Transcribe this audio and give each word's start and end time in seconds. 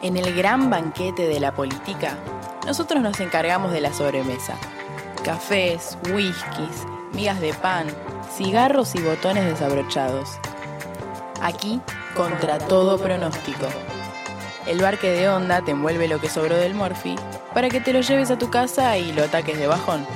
En 0.00 0.16
el 0.16 0.32
gran 0.32 0.70
banquete 0.70 1.26
de 1.26 1.40
la 1.40 1.52
política, 1.52 2.16
nosotros 2.64 3.02
nos 3.02 3.18
encargamos 3.18 3.72
de 3.72 3.80
la 3.80 3.92
sobremesa. 3.92 4.54
Cafés, 5.24 5.98
whiskies, 6.12 6.86
migas 7.12 7.40
de 7.40 7.52
pan, 7.52 7.88
cigarros 8.36 8.94
y 8.94 9.00
botones 9.02 9.44
desabrochados. 9.44 10.38
Aquí, 11.42 11.80
contra 12.14 12.58
todo 12.58 12.96
pronóstico. 12.96 13.66
El 14.68 14.80
barque 14.80 15.10
de 15.10 15.28
onda 15.28 15.62
te 15.62 15.72
envuelve 15.72 16.06
lo 16.06 16.20
que 16.20 16.28
sobró 16.28 16.56
del 16.56 16.74
Morphy 16.74 17.16
para 17.52 17.68
que 17.68 17.80
te 17.80 17.92
lo 17.92 18.00
lleves 18.00 18.30
a 18.30 18.38
tu 18.38 18.50
casa 18.50 18.96
y 18.98 19.10
lo 19.12 19.24
ataques 19.24 19.58
de 19.58 19.66
bajón. 19.66 20.06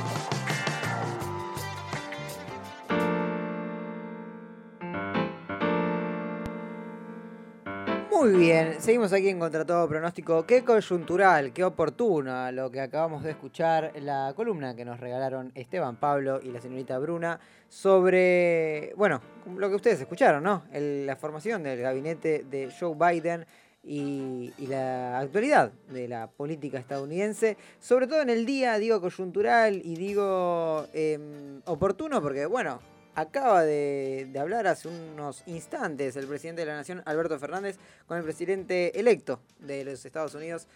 Bien, 8.43 8.81
seguimos 8.81 9.13
aquí 9.13 9.29
en 9.29 9.39
Contra 9.39 9.65
Todo 9.65 9.89
Pronóstico. 9.89 10.45
Qué 10.45 10.65
coyuntural, 10.65 11.53
qué 11.53 11.63
oportuna 11.63 12.51
lo 12.51 12.73
que 12.73 12.81
acabamos 12.81 13.23
de 13.23 13.31
escuchar, 13.31 13.93
la 14.01 14.33
columna 14.35 14.75
que 14.75 14.85
nos 14.85 14.99
regalaron 14.99 15.53
Esteban 15.55 15.95
Pablo 15.95 16.41
y 16.43 16.51
la 16.51 16.61
señorita 16.61 16.99
Bruna 16.99 17.39
sobre, 17.69 18.93
bueno, 18.97 19.21
lo 19.57 19.69
que 19.69 19.77
ustedes 19.77 20.01
escucharon, 20.01 20.43
¿no? 20.43 20.65
El- 20.73 21.07
la 21.07 21.15
formación 21.15 21.63
del 21.63 21.81
gabinete 21.83 22.45
de 22.51 22.69
Joe 22.77 22.97
Biden 22.97 23.47
y, 23.85 24.53
la 24.67 25.21
actualidad 25.21 25.71
de 25.93 26.09
la 26.09 26.27
política 26.27 26.79
estadounidense, 26.79 27.57
sobre 27.79 28.09
todo 28.09 28.23
en 28.23 28.31
el 28.31 28.45
día, 28.45 28.77
digo 28.79 29.01
coyuntural 29.01 29.81
y 29.85 29.95
digo 29.95 30.87
em, 30.93 31.61
oportuno, 31.67 32.21
porque 32.21 32.47
bueno, 32.47 32.81
acaba 33.15 33.63
de, 33.63 34.29
de 34.31 34.39
hablar 34.39 34.67
hace 34.67 34.89
unos 34.89 35.43
instantes 35.47 36.17
el 36.17 36.27
presidente 36.27 36.63
de 36.63 36.67
la 36.67 36.77
Nación, 36.77 37.03
Alberto 37.05 37.39
Fernández, 37.39 37.79
con 38.07 38.19
el 38.19 38.25
presidente 38.25 38.99
electo 38.99 39.41
de 39.59 39.85
los 39.85 40.05
Estados 40.05 40.35
Unidos, 40.35 40.67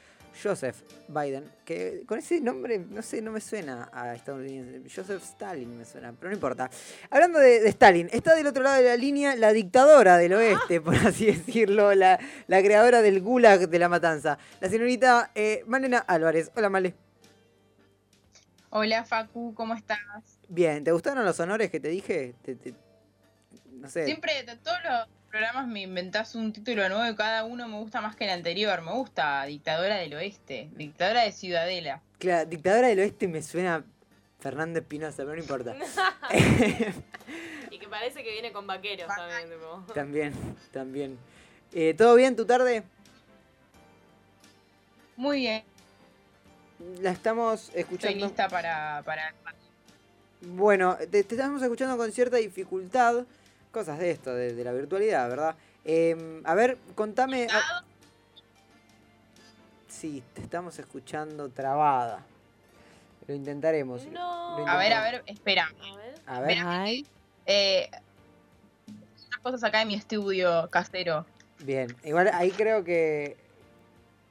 Joseph 0.43 0.77
Biden, 1.09 1.51
que 1.65 2.03
con 2.07 2.19
ese 2.19 2.41
nombre, 2.41 2.79
no 2.79 3.01
sé, 3.01 3.23
no 3.23 3.33
me 3.33 3.41
suena 3.41 3.89
a 3.93 4.15
estadounidense. 4.15 4.83
Joseph 4.95 5.23
Stalin 5.23 5.79
me 5.79 5.85
suena, 5.87 6.13
pero 6.13 6.29
no 6.29 6.35
importa. 6.35 6.69
Hablando 7.09 7.39
de, 7.39 7.61
de 7.61 7.69
Stalin, 7.71 8.11
está 8.13 8.35
del 8.35 8.47
otro 8.47 8.63
lado 8.63 8.83
de 8.83 8.89
la 8.89 8.97
línea 8.97 9.35
la 9.35 9.53
dictadora 9.53 10.19
del 10.19 10.35
oeste, 10.35 10.81
por 10.83 10.95
así 10.95 11.27
decirlo, 11.27 11.95
la, 11.95 12.19
la 12.49 12.63
creadora 12.63 13.01
del 13.01 13.23
gulag 13.23 13.69
de 13.69 13.79
la 13.79 13.89
matanza, 13.89 14.39
la 14.61 14.69
señorita 14.69 15.31
eh, 15.35 15.65
Malena 15.67 15.99
Álvarez. 15.99 16.51
Hola, 16.55 16.69
Male. 16.69 16.95
Hola 18.69 19.05
Facu, 19.05 19.55
¿cómo 19.55 19.73
estás? 19.75 20.36
Bien, 20.49 20.85
¿te 20.85 20.93
gustaron 20.93 21.25
los 21.25 21.39
honores 21.41 21.71
que 21.71 21.81
te 21.81 21.89
dije? 21.89 22.35
Te- 22.43 22.55
te- 22.55 22.75
no 23.73 23.89
sé. 23.91 24.05
Siempre, 24.07 24.43
de 24.45 24.57
todos 24.57 24.79
los 24.85 25.09
programas 25.31 25.67
me 25.67 25.83
inventás 25.83 26.35
un 26.35 26.53
título 26.53 26.89
nuevo 26.89 27.07
y 27.11 27.17
cada 27.17 27.45
uno 27.45 27.67
me 27.69 27.77
gusta 27.79 28.01
más 28.01 28.17
que 28.17 28.25
el 28.25 28.31
anterior. 28.31 28.81
Me 28.83 28.93
gusta 28.93 29.45
Dictadora 29.45 29.97
del 29.97 30.15
Oeste, 30.15 30.69
Dictadora 30.77 31.23
de 31.23 31.33
Ciudadela. 31.33 32.01
Claro, 32.19 32.49
dictadora 32.49 32.89
del 32.89 32.99
oeste 33.01 33.29
me 33.29 33.43
suena 33.43 33.85
Fernando 34.41 34.79
Espinosa, 34.79 35.17
pero 35.19 35.35
no 35.35 35.41
importa. 35.41 35.77
Y 37.71 37.79
que 37.79 37.89
parece 37.89 38.23
que 38.23 38.31
viene 38.31 38.53
con 38.53 38.67
vaqueros 38.67 39.09
también. 39.09 39.51
tipo. 39.51 39.93
también, 39.93 40.33
también. 40.73 41.19
Eh, 41.73 41.93
¿Todo 41.95 42.15
bien 42.15 42.35
tu 42.37 42.47
tarde? 42.47 42.85
Muy 45.17 45.41
bien, 45.41 45.63
La 47.01 47.11
estamos 47.11 47.65
estoy 47.69 47.81
escuchando. 47.83 48.27
lista 48.27 48.49
para, 48.49 49.03
para... 49.05 49.35
Bueno, 50.41 50.97
te, 50.97 51.25
te 51.25 51.35
estamos 51.35 51.63
escuchando 51.63 51.97
con 51.97 52.11
cierta 52.13 52.37
dificultad. 52.37 53.25
Cosas 53.73 53.99
de 53.99 54.11
esto, 54.11 54.35
de, 54.35 54.55
de 54.55 54.65
la 54.65 54.73
virtualidad, 54.73 55.29
¿verdad? 55.29 55.55
Eh, 55.85 56.41
a 56.45 56.55
ver, 56.55 56.79
contame. 56.95 57.47
a- 57.51 57.85
Sí, 59.89 60.23
te 60.35 60.43
estamos 60.43 60.79
escuchando 60.79 61.49
trabada. 61.49 62.25
Lo 63.27 63.35
intentaremos. 63.35 64.05
No. 64.07 64.59
Lo 64.59 64.67
A 64.69 64.77
ver, 64.79 64.93
a 64.93 65.03
ver, 65.03 65.23
espera. 65.27 65.71
A 65.81 65.97
ver. 65.97 66.15
A 66.27 66.41
ver. 66.41 66.59
Ay, 66.65 67.07
Eh, 67.47 67.89
unas 68.89 69.41
cosas 69.43 69.65
acá 69.65 69.83
en 69.83 69.89
mi 69.89 69.95
estudio 69.95 70.69
casero. 70.71 71.25
Bien, 71.61 71.95
igual 72.05 72.29
ahí 72.35 72.51
creo 72.51 72.83
que, 72.85 73.37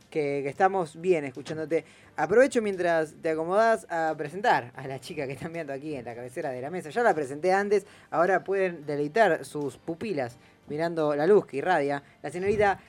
que, 0.10 0.42
que 0.44 0.50
estamos 0.50 1.00
bien 1.00 1.24
escuchándote. 1.26 1.86
Aprovecho 2.18 2.62
mientras 2.62 3.14
te 3.22 3.32
acomodas 3.32 3.86
a 3.90 4.14
presentar 4.16 4.72
a 4.78 4.88
la 4.88 5.02
chica 5.02 5.28
que 5.28 5.34
están 5.34 5.52
viendo 5.52 5.74
aquí 5.74 5.96
en 5.96 6.06
la 6.06 6.16
cabecera 6.16 6.50
de 6.50 6.62
la 6.62 6.70
mesa. 6.70 6.90
Ya 6.90 7.04
la 7.04 7.14
presenté 7.14 7.52
antes, 7.52 7.86
ahora 8.10 8.42
pueden 8.46 8.86
deleitar 8.86 9.44
sus 9.44 9.78
pupilas 9.78 10.38
mirando 10.68 11.14
la 11.14 11.28
luz 11.28 11.46
que 11.46 11.58
irradia. 11.58 12.04
La 12.24 12.30
señorita 12.30 12.80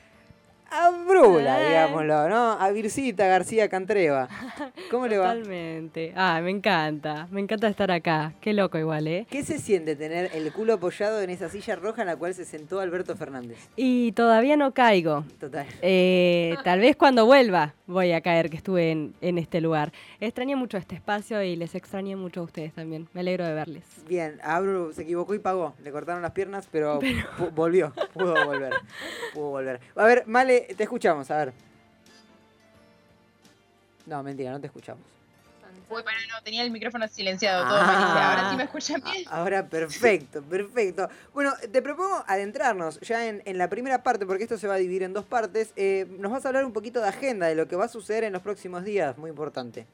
Abrula, 0.69 1.61
Eh. 1.63 1.67
digámoslo, 1.69 2.29
¿no? 2.29 2.51
A 2.53 2.69
Vircita 2.71 3.27
García 3.27 3.69
Cantreva. 3.69 4.27
¿Cómo 4.91 5.07
le 5.07 5.17
va? 5.17 5.33
totalmente. 5.33 6.13
Ah, 6.15 6.39
me 6.43 6.51
encanta. 6.51 7.27
Me 7.31 7.41
encanta 7.41 7.67
estar 7.67 7.91
acá. 7.91 8.33
Qué 8.41 8.53
loco 8.53 8.77
igual, 8.77 9.07
¿eh? 9.07 9.25
¿Qué 9.29 9.43
se 9.43 9.59
siente 9.59 9.95
tener 9.95 10.29
el 10.33 10.51
culo 10.51 10.73
apoyado 10.73 11.21
en 11.21 11.29
esa 11.29 11.49
silla 11.49 11.75
roja 11.75 12.01
en 12.01 12.07
la 12.07 12.15
cual 12.15 12.33
se 12.33 12.45
sentó 12.45 12.79
Alberto 12.79 13.15
Fernández? 13.15 13.57
Y 13.75 14.11
todavía 14.13 14.57
no 14.57 14.73
caigo. 14.73 15.23
Total. 15.39 15.65
Eh, 15.81 16.55
tal 16.63 16.79
vez 16.79 16.95
cuando 16.95 17.25
vuelva 17.25 17.73
voy 17.85 18.11
a 18.11 18.19
caer 18.21 18.49
que 18.49 18.57
estuve 18.57 18.91
en, 18.91 19.13
en 19.21 19.37
este 19.37 19.61
lugar. 19.61 19.91
Extrañé 20.19 20.55
mucho 20.57 20.77
este 20.77 20.95
espacio 20.95 21.41
y 21.41 21.55
les 21.55 21.73
extrañé 21.75 22.15
mucho 22.17 22.41
a 22.41 22.43
ustedes 22.43 22.73
también. 22.73 23.07
Me 23.13 23.21
alegro 23.21 23.45
de 23.45 23.53
verles. 23.53 23.83
Bien, 24.07 24.39
Abru 24.43 24.91
se 24.93 25.03
equivocó 25.03 25.33
y 25.35 25.39
pagó. 25.39 25.73
Le 25.83 25.91
cortaron 25.91 26.21
las 26.21 26.31
piernas, 26.31 26.67
pero, 26.71 26.99
pu- 27.37 27.51
volvió. 27.55 27.93
Pudo 28.13 28.33
volver. 28.45 28.73
Pudo 29.33 29.49
volver. 29.51 29.79
A 29.95 30.05
ver, 30.05 30.23
Male, 30.27 30.56
te 30.61 30.83
escuchamos, 30.83 31.29
a 31.31 31.37
ver. 31.37 31.53
No, 34.05 34.23
mentira, 34.23 34.51
no 34.51 34.59
te 34.59 34.67
escuchamos. 34.67 35.03
Uy, 35.89 36.03
para, 36.03 36.17
no, 36.27 36.43
tenía 36.43 36.63
el 36.63 36.71
micrófono 36.71 37.07
silenciado, 37.07 37.65
todo 37.65 37.77
Ah. 37.79 38.31
Ahora 38.31 38.49
sí 38.51 38.57
me 38.57 38.63
escuchan 38.63 39.01
bien. 39.09 39.23
Ahora, 39.29 39.65
perfecto, 39.67 40.41
perfecto. 40.43 41.09
Bueno, 41.33 41.53
te 41.71 41.81
propongo 41.81 42.23
adentrarnos 42.27 42.99
ya 42.99 43.25
en, 43.27 43.41
en 43.45 43.57
la 43.57 43.69
primera 43.69 44.03
parte, 44.03 44.25
porque 44.25 44.43
esto 44.43 44.57
se 44.57 44.67
va 44.67 44.73
a 44.73 44.77
dividir 44.77 45.03
en 45.03 45.13
dos 45.13 45.23
partes. 45.23 45.71
Eh, 45.77 46.05
nos 46.19 46.31
vas 46.31 46.43
a 46.45 46.49
hablar 46.49 46.65
un 46.65 46.73
poquito 46.73 46.99
de 46.99 47.07
agenda, 47.07 47.47
de 47.47 47.55
lo 47.55 47.67
que 47.67 47.77
va 47.77 47.85
a 47.85 47.89
suceder 47.89 48.25
en 48.25 48.33
los 48.33 48.41
próximos 48.41 48.83
días, 48.83 49.17
muy 49.17 49.29
importante. 49.29 49.85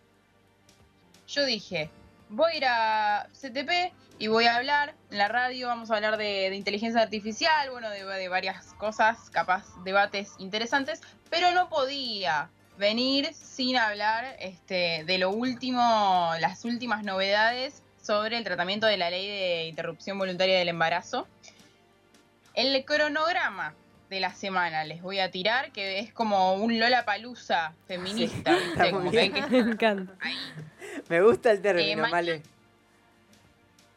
Yo 1.27 1.45
dije, 1.45 1.89
voy 2.33 2.53
a 2.53 2.57
ir 2.57 2.65
a 2.65 3.29
CTP 3.33 3.93
y 4.19 4.27
voy 4.27 4.45
a 4.45 4.55
hablar 4.55 4.95
en 5.11 5.17
la 5.17 5.27
radio, 5.27 5.67
vamos 5.67 5.91
a 5.91 5.95
hablar 5.95 6.17
de, 6.17 6.53
inteligencia 6.55 7.01
artificial, 7.01 7.69
bueno, 7.69 7.89
de, 7.89 8.03
de 8.03 8.27
varias 8.27 8.73
cosas, 8.73 9.29
capaz 9.29 9.65
debates 9.83 10.33
interesantes, 10.39 11.01
pero 11.29 11.51
no 11.51 11.69
podía 11.69 12.49
venir 12.77 13.33
sin 13.33 13.77
hablar 13.77 14.35
este, 14.39 15.03
de 15.05 15.17
lo 15.19 15.29
último, 15.29 16.31
las 16.39 16.65
últimas 16.65 17.03
novedades 17.03 17.83
sobre 18.01 18.37
el 18.37 18.43
tratamiento 18.43 18.87
de 18.87 18.97
la 18.97 19.09
ley 19.09 19.27
de 19.27 19.67
interrupción 19.67 20.17
voluntaria 20.17 20.57
del 20.57 20.69
embarazo. 20.69 21.27
El 22.55 22.83
cronograma 22.85 23.75
de 24.13 24.19
la 24.19 24.33
semana 24.33 24.83
les 24.83 25.01
voy 25.01 25.19
a 25.19 25.31
tirar, 25.31 25.71
que 25.71 25.99
es 25.99 26.13
como 26.13 26.53
un 26.53 26.79
Lola 26.79 27.03
Palusa 27.03 27.73
feminista, 27.87 28.51
Sí, 28.53 28.57
¿viste? 28.59 28.69
está 28.69 28.83
muy 28.83 28.91
Como 28.91 29.11
que 29.11 29.17
bien. 29.21 29.35
hay 29.35 29.41
que 29.41 29.47
Me 29.63 29.71
encanta. 29.71 30.13
Me 31.09 31.21
gusta 31.21 31.51
el 31.51 31.61
término, 31.61 32.03
mañana- 32.03 32.09
Male. 32.11 32.43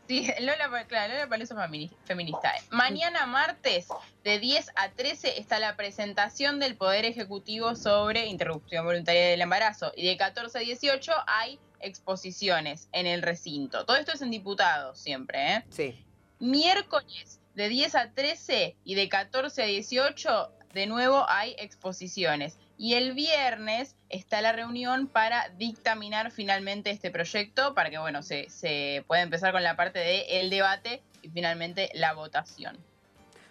Sí, 0.08 0.26
Lola, 0.40 0.84
claro, 0.86 1.12
Lola 1.14 1.28
Palusa 1.28 1.54
femini- 1.56 1.90
feminista. 2.04 2.52
Mañana 2.70 3.26
martes 3.26 3.88
de 4.24 4.38
10 4.38 4.70
a 4.76 4.88
13 4.90 5.38
está 5.38 5.58
la 5.58 5.76
presentación 5.76 6.60
del 6.60 6.76
Poder 6.76 7.04
Ejecutivo 7.04 7.74
sobre 7.74 8.26
interrupción 8.26 8.84
voluntaria 8.86 9.26
del 9.28 9.40
embarazo 9.42 9.92
y 9.96 10.06
de 10.06 10.16
14 10.16 10.58
a 10.58 10.60
18 10.62 11.12
hay 11.26 11.58
exposiciones 11.80 12.88
en 12.92 13.06
el 13.06 13.20
recinto. 13.22 13.84
Todo 13.84 13.96
esto 13.96 14.12
es 14.12 14.22
en 14.22 14.30
diputados 14.30 14.98
siempre, 14.98 15.56
¿eh? 15.56 15.64
Sí. 15.70 16.02
Miércoles 16.38 17.40
de 17.56 17.68
10 17.68 17.94
a 17.96 18.12
13 18.12 18.76
y 18.84 18.94
de 18.94 19.08
14 19.08 19.62
a 19.62 19.66
18 19.66 20.52
de 20.74 20.86
nuevo 20.86 21.24
hay 21.28 21.56
exposiciones. 21.58 22.58
Y 22.78 22.94
el 22.94 23.14
viernes 23.14 23.96
está 24.10 24.42
la 24.42 24.52
reunión 24.52 25.08
para 25.08 25.48
dictaminar 25.56 26.30
finalmente 26.30 26.90
este 26.90 27.10
proyecto, 27.10 27.74
para 27.74 27.88
que 27.88 27.98
bueno, 27.98 28.22
se, 28.22 28.50
se 28.50 29.02
pueda 29.08 29.22
empezar 29.22 29.52
con 29.52 29.62
la 29.62 29.74
parte 29.74 29.98
del 29.98 30.22
el 30.28 30.50
debate 30.50 31.02
y 31.22 31.30
finalmente 31.30 31.90
la 31.94 32.12
votación. 32.12 32.76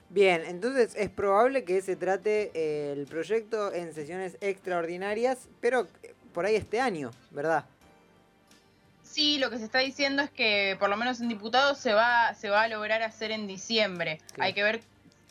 Bien, 0.10 0.44
entonces 0.46 0.94
es 0.96 1.10
probable 1.10 1.66
que 1.66 1.81
se 1.81 1.96
trate 1.96 2.52
eh, 2.54 2.94
el 2.94 3.07
proyecto 3.07 3.74
en 3.74 3.92
sesiones 3.92 4.38
extraordinarias, 4.40 5.50
pero 5.60 5.88
eh, 6.04 6.13
por 6.31 6.46
ahí 6.46 6.56
este 6.56 6.80
año, 6.80 7.10
¿verdad? 7.31 7.66
Sí, 9.06 9.38
lo 9.38 9.50
que 9.50 9.60
se 9.60 9.63
está 9.63 9.80
diciendo 9.80 10.24
es 10.24 10.30
que 10.30 10.75
por 10.80 10.90
lo 10.90 10.98
menos 10.98 11.22
en 11.22 11.30
diputados 11.30 11.78
se 11.78 11.94
va, 11.94 12.34
se 12.34 12.50
va 12.50 12.63
a 12.63 12.68
lograr 12.68 13.02
hacer 13.04 13.31
en 13.31 13.48
diciembre. 13.48 14.19
Hay 14.38 14.54
que 14.54 14.63
ver 14.63 14.81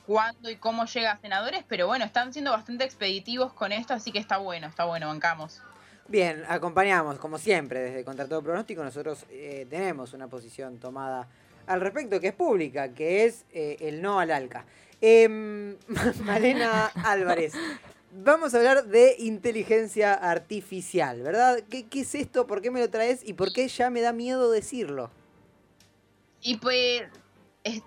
cuándo 0.07 0.49
y 0.49 0.57
cómo 0.57 0.87
llega 0.87 1.13
a 1.13 1.19
senadores, 1.19 1.65
pero 1.69 1.87
bueno, 1.87 2.05
están 2.05 2.33
siendo 2.33 2.53
bastante 2.53 2.85
expeditivos 2.85 3.53
con 3.53 3.73
esto, 3.73 3.93
así 3.93 4.13
que 4.13 4.19
está 4.19 4.39
bueno, 4.39 4.69
está 4.69 4.85
bueno, 4.85 5.09
bancamos. 5.09 5.61
Bien, 6.07 6.45
acompañamos, 6.49 7.19
como 7.19 7.39
siempre, 7.39 7.81
desde 7.81 8.05
Contra 8.05 8.27
Todo 8.27 8.43
Pronóstico, 8.43 8.85
nosotros 8.85 9.25
eh, 9.31 9.67
tenemos 9.69 10.13
una 10.13 10.29
posición 10.29 10.79
tomada 10.79 11.27
al 11.67 11.81
respecto, 11.81 12.21
que 12.21 12.29
es 12.29 12.35
pública, 12.35 12.91
que 12.91 13.25
es 13.25 13.45
eh, 13.53 13.77
el 13.81 14.03
no 14.03 14.21
al 14.21 14.31
ALCA. 14.31 14.65
Em, 15.01 15.77
Malena 16.25 16.87
Álvarez, 17.05 17.55
Vamos 18.17 18.55
a 18.55 18.59
hablar 18.59 18.85
de 18.85 19.17
inteligencia 19.19 20.15
artificial, 20.15 21.21
¿verdad? 21.23 21.59
¿Qué, 21.69 21.89
¿Qué 21.89 22.03
es 22.03 22.15
esto? 22.15 22.47
¿Por 22.47 22.63
qué 22.63 22.71
me 22.71 22.79
lo 22.79 22.89
traes? 22.89 23.27
¿Y 23.27 23.33
por 23.33 23.53
qué 23.53 23.67
ya 23.67 23.91
me 23.91 24.01
da 24.03 24.13
miedo 24.13 24.51
decirlo? 24.53 25.11
Y 26.41 26.59
pues. 26.59 27.03
es- 27.65 27.83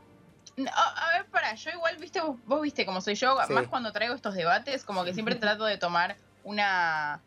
no, 0.58 0.70
a 0.74 1.14
ver, 1.14 1.28
para, 1.28 1.54
yo 1.56 1.70
igual, 1.72 1.96
viste, 1.98 2.20
vos, 2.20 2.36
vos 2.46 2.62
viste 2.62 2.86
cómo 2.86 3.00
soy 3.00 3.16
yo, 3.16 3.38
Sí. 3.48 3.54
más 3.54 3.68
cuando 3.68 3.94
traigo 3.94 4.16
estos 4.16 4.34
debates, 4.34 4.84
como 4.84 5.06
que 5.06 5.14
siempre 5.14 5.36
trato 5.56 5.64
de 5.66 5.78
tomar 5.78 6.18
una, 6.44 7.22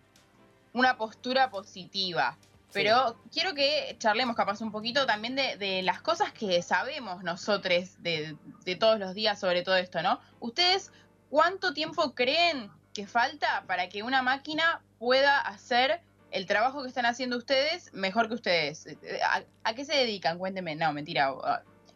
una 0.74 0.96
postura 0.98 1.48
positiva. 1.50 2.36
Pero 2.72 3.16
quiero 3.32 3.54
que 3.54 3.96
charlemos 3.98 4.36
capaz 4.36 4.60
un 4.60 4.70
poquito 4.70 5.06
también 5.06 5.34
de, 5.36 5.56
de 5.56 5.82
las 5.82 6.02
cosas 6.02 6.32
que 6.32 6.60
sabemos 6.62 7.24
nosotros 7.24 7.94
de, 8.02 8.36
de 8.64 8.76
todos 8.76 8.98
los 9.00 9.14
días 9.14 9.40
sobre 9.40 9.62
todo 9.62 9.76
esto, 9.76 10.02
¿no? 10.02 10.20
¿Ustedes 10.38 10.92
cuánto 11.30 11.72
tiempo 11.72 12.14
creen 12.14 12.70
que 12.94 13.06
falta 13.06 13.64
para 13.66 13.88
que 13.88 14.02
una 14.02 14.22
máquina 14.22 14.82
pueda 14.98 15.38
hacer 15.40 16.00
el 16.30 16.46
trabajo 16.46 16.82
que 16.82 16.88
están 16.88 17.06
haciendo 17.06 17.36
ustedes 17.36 17.92
mejor 17.92 18.28
que 18.28 18.34
ustedes? 18.34 18.86
¿A, 19.24 19.42
a 19.68 19.74
qué 19.74 19.84
se 19.84 19.94
dedican? 19.96 20.38
Cuéntenme. 20.38 20.76
No, 20.76 20.92
mentira. 20.92 21.32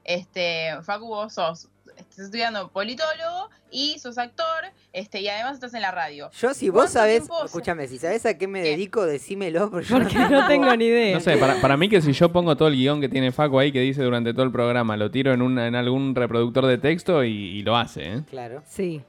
Este, 0.04 0.70
Facu, 0.82 1.06
vos 1.06 1.32
sos, 1.32 1.68
estás 1.96 2.18
estudiando 2.26 2.68
politólogo 2.70 3.48
y 3.70 3.98
sos 3.98 4.18
actor, 4.18 4.66
este, 4.92 5.20
y 5.20 5.28
además 5.28 5.54
estás 5.54 5.72
en 5.74 5.80
la 5.82 5.90
radio. 5.90 6.30
Yo, 6.32 6.52
si 6.52 6.68
vos 6.68 6.76
¿Cuánto 6.82 6.92
sabés, 6.92 7.18
tiempo 7.20 7.44
escúchame, 7.44 7.88
si 7.88 7.98
sabés 7.98 8.26
a 8.26 8.36
qué 8.36 8.46
me 8.46 8.62
¿Qué? 8.62 8.70
dedico, 8.70 9.06
decímelo, 9.06 9.70
porque 9.70 9.88
yo 9.88 9.98
Porque 9.98 10.18
no 10.18 10.46
tengo 10.46 10.76
ni 10.76 10.86
idea. 10.86 11.14
No 11.14 11.20
sé, 11.20 11.36
para, 11.38 11.60
para 11.60 11.76
mí 11.76 11.88
que 11.88 12.02
si 12.02 12.12
yo 12.12 12.30
pongo 12.30 12.56
todo 12.56 12.68
el 12.68 12.74
guion 12.74 13.00
que 13.00 13.08
tiene 13.08 13.32
Facu 13.32 13.58
ahí 13.58 13.72
que 13.72 13.80
dice 13.80 14.02
durante 14.02 14.32
todo 14.34 14.44
el 14.44 14.52
programa, 14.52 14.96
lo 14.96 15.10
tiro 15.10 15.32
en, 15.32 15.40
una, 15.40 15.66
en 15.66 15.74
algún 15.74 16.14
reproductor 16.14 16.66
de 16.66 16.76
texto 16.78 17.24
y, 17.24 17.30
y 17.30 17.62
lo 17.62 17.76
hace, 17.76 18.12
¿eh? 18.12 18.22
Claro. 18.28 18.62
Sí. 18.66 19.02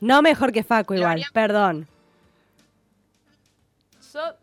No 0.00 0.22
mejor 0.22 0.52
que 0.52 0.62
Facu 0.62 0.94
igual, 0.94 1.12
haría- 1.12 1.26
perdón. 1.32 1.88
Yo 4.14 4.34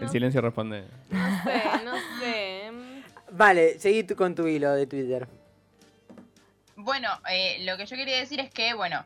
El 0.00 0.08
silencio 0.08 0.40
responde. 0.40 0.84
no 1.10 1.42
sé, 1.44 1.62
no 1.84 1.92
sé. 2.20 2.72
Vale, 3.30 3.78
seguí 3.78 4.02
tú 4.04 4.16
con 4.16 4.34
tu 4.34 4.46
hilo 4.46 4.72
de 4.72 4.86
Twitter. 4.86 5.28
Bueno, 6.76 7.08
eh, 7.30 7.58
lo 7.64 7.76
que 7.76 7.86
yo 7.86 7.96
quería 7.96 8.18
decir 8.18 8.40
es 8.40 8.50
que, 8.50 8.74
bueno, 8.74 9.04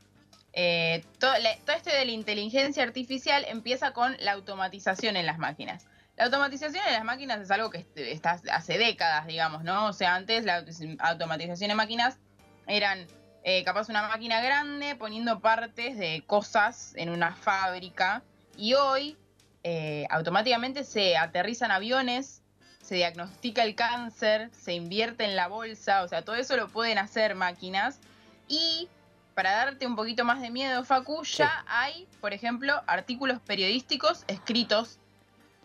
eh, 0.54 1.04
todo, 1.18 1.32
la- 1.38 1.56
todo 1.58 1.76
esto 1.76 1.90
de 1.90 2.04
la 2.04 2.10
inteligencia 2.10 2.82
artificial 2.82 3.44
empieza 3.48 3.92
con 3.92 4.16
la 4.20 4.32
automatización 4.32 5.16
en 5.16 5.26
las 5.26 5.38
máquinas. 5.38 5.86
La 6.16 6.24
automatización 6.24 6.82
en 6.86 6.94
las 6.94 7.04
máquinas 7.04 7.40
es 7.40 7.50
algo 7.50 7.70
que 7.70 7.78
est- 7.78 7.96
está 7.98 8.40
hace 8.50 8.78
décadas, 8.78 9.26
digamos, 9.26 9.62
¿no? 9.62 9.86
O 9.86 9.92
sea, 9.92 10.14
antes 10.14 10.44
la 10.44 10.64
automatización 11.00 11.70
en 11.70 11.76
máquinas 11.76 12.18
eran 12.66 13.06
eh, 13.44 13.64
capaz 13.64 13.88
una 13.88 14.08
máquina 14.08 14.40
grande 14.40 14.96
poniendo 14.96 15.40
partes 15.40 15.96
de 15.96 16.22
cosas 16.26 16.92
en 16.96 17.10
una 17.10 17.34
fábrica 17.34 18.22
y 18.56 18.74
hoy 18.74 19.16
eh, 19.62 20.06
automáticamente 20.10 20.84
se 20.84 21.16
aterrizan 21.16 21.70
aviones, 21.70 22.42
se 22.82 22.96
diagnostica 22.96 23.62
el 23.62 23.74
cáncer, 23.74 24.50
se 24.52 24.72
invierte 24.72 25.24
en 25.24 25.36
la 25.36 25.48
bolsa, 25.48 26.02
o 26.02 26.08
sea, 26.08 26.22
todo 26.22 26.36
eso 26.36 26.56
lo 26.56 26.68
pueden 26.68 26.98
hacer 26.98 27.34
máquinas. 27.34 28.00
Y 28.48 28.88
para 29.34 29.52
darte 29.52 29.86
un 29.86 29.94
poquito 29.94 30.24
más 30.24 30.40
de 30.40 30.50
miedo, 30.50 30.84
Facu, 30.84 31.22
ya 31.22 31.64
hay, 31.68 32.08
por 32.20 32.32
ejemplo, 32.32 32.82
artículos 32.86 33.40
periodísticos 33.40 34.24
escritos 34.26 34.98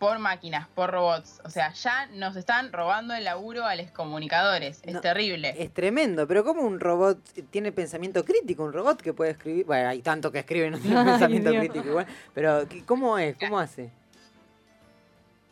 por 0.04 0.18
máquinas, 0.18 0.68
por 0.74 0.90
robots. 0.90 1.40
O 1.44 1.48
sea, 1.50 1.72
ya 1.72 2.06
nos 2.12 2.36
están 2.36 2.72
robando 2.74 3.14
el 3.14 3.24
laburo 3.24 3.64
a 3.64 3.74
los 3.74 3.90
comunicadores. 3.90 4.80
Es 4.82 4.92
No, 4.92 5.00
terrible. 5.00 5.54
Es 5.56 5.72
tremendo, 5.72 6.28
pero 6.28 6.44
¿cómo 6.44 6.60
un 6.60 6.78
robot 6.78 7.18
tiene 7.50 7.72
pensamiento 7.72 8.22
crítico? 8.22 8.64
Un 8.64 8.74
robot 8.74 9.00
que 9.00 9.14
puede 9.14 9.30
escribir. 9.30 9.64
Bueno, 9.64 9.88
hay 9.88 10.02
tanto 10.02 10.30
que 10.30 10.40
escribe, 10.40 10.70
no 10.70 10.78
tiene 10.78 11.02
pensamiento 11.04 11.50
Dios. 11.52 11.64
crítico 11.64 11.88
igual. 11.88 12.06
Pero, 12.34 12.68
¿qué- 12.68 12.84
¿cómo 12.84 13.16
es? 13.18 13.34
¿Cómo 13.38 13.58
hace? 13.58 13.90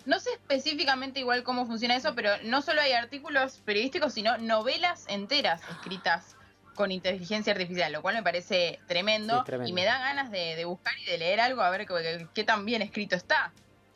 No 0.04 0.20
sé 0.20 0.30
específicamente 0.32 1.20
igual 1.20 1.44
cómo 1.44 1.64
funciona 1.64 1.96
eso, 1.96 2.14
pero 2.14 2.30
no 2.44 2.60
solo 2.60 2.82
hay 2.82 2.92
artículos 2.92 3.62
periodísticos, 3.64 4.12
sino 4.12 4.36
novelas 4.36 5.06
enteras 5.08 5.62
escritas 5.70 6.36
con 6.74 6.92
inteligencia 6.92 7.52
artificial, 7.54 7.90
lo 7.92 8.02
cual 8.02 8.16
me 8.16 8.22
parece 8.22 8.80
tremendo, 8.86 9.38
Sí, 9.38 9.44
tremendo. 9.46 9.70
y 9.70 9.72
me 9.72 9.84
da 9.84 9.98
ganas 9.98 10.30
de, 10.30 10.56
de 10.56 10.64
buscar 10.66 10.92
y 11.06 11.10
de 11.10 11.16
leer 11.18 11.40
algo 11.40 11.62
a 11.62 11.70
ver 11.70 11.86
qué, 11.86 11.94
qué- 11.94 12.26
qué 12.34 12.44
tan 12.44 12.66
bien 12.66 12.82
escrito 12.82 13.16
está. 13.16 13.52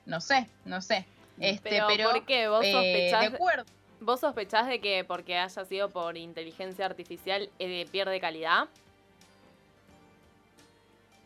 No 0.06 0.20
sé, 0.20 0.47
no 0.64 0.81
sé. 0.81 1.05
Este, 1.38 1.69
Pero, 1.69 1.87
pero, 1.88 2.11
¿por 2.11 2.25
qué? 2.25 2.49
¿Vos 2.49 2.64
eh, 2.64 2.73
sospechás 2.73 3.20
de 3.23 3.29
de- 3.31 3.35
acuerdo. 3.37 3.64
¿Vos 4.00 4.20
sospechás 4.20 4.67
de 4.69 4.81
que 4.81 5.05
porque 5.05 5.37
haya 5.38 5.64
sido 5.64 5.91
por 5.91 6.17
inteligencia 6.17 6.87
artificial 6.87 7.50
eh, 7.58 7.87
pierde 7.91 8.20
calidad? 8.20 8.69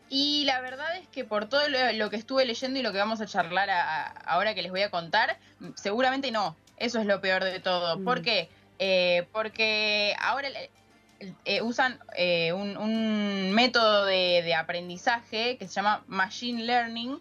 Y 0.09 0.43
la 0.45 0.59
verdad 0.59 0.97
es 0.97 1.07
que 1.07 1.23
por 1.23 1.47
todo 1.47 1.67
lo, 1.69 1.91
lo 1.93 2.09
que 2.09 2.17
estuve 2.17 2.45
leyendo 2.45 2.79
y 2.79 2.81
lo 2.83 2.91
que 2.91 2.97
vamos 2.97 3.21
a 3.21 3.25
charlar 3.25 3.69
a- 3.69 4.07
a- 4.07 4.07
ahora 4.25 4.53
que 4.53 4.61
les 4.61 4.71
voy 4.71 4.81
a 4.81 4.91
contar, 4.91 5.37
mm, 5.59 5.69
seguramente 5.75 6.31
no. 6.31 6.55
Eso 6.77 6.99
es 6.99 7.05
lo 7.05 7.21
peor 7.21 7.43
de 7.43 7.59
todo. 7.59 7.97
Mm. 7.99 8.03
¿Por 8.03 8.21
qué? 8.21 8.49
Eh, 8.79 9.27
porque 9.31 10.15
ahora 10.19 10.49
eh, 11.45 11.61
usan 11.61 11.99
eh, 12.17 12.51
un, 12.51 12.75
un 12.77 13.51
método 13.51 14.05
de, 14.05 14.41
de 14.43 14.55
aprendizaje 14.55 15.57
que 15.57 15.67
se 15.67 15.73
llama 15.75 16.03
Machine 16.07 16.63
Learning, 16.63 17.19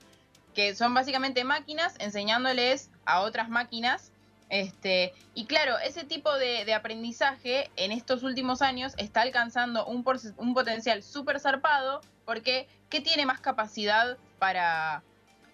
que 0.55 0.75
son 0.75 0.93
básicamente 0.95 1.45
máquinas 1.45 1.95
enseñándoles 1.99 2.91
a 3.05 3.21
otras 3.21 3.49
máquinas. 3.49 4.13
Este, 4.49 5.13
y 5.35 5.47
claro, 5.47 5.79
ese 5.79 6.03
tipo 6.05 6.35
de, 6.37 6.65
de 6.65 6.75
aprendizaje 6.75 7.71
en 7.77 7.93
estos 7.93 8.25
últimos 8.25 8.63
años 8.63 8.95
está 8.97 9.21
alcanzando 9.23 9.87
un, 9.87 10.03
porce- 10.05 10.35
un 10.39 10.55
potencial 10.55 11.03
súper 11.05 11.39
zarpado 11.39 12.01
porque 12.25 12.69
¿qué 12.89 13.01
tiene 13.01 13.27
más 13.27 13.41
capacidad 13.41 14.19
para, 14.41 15.05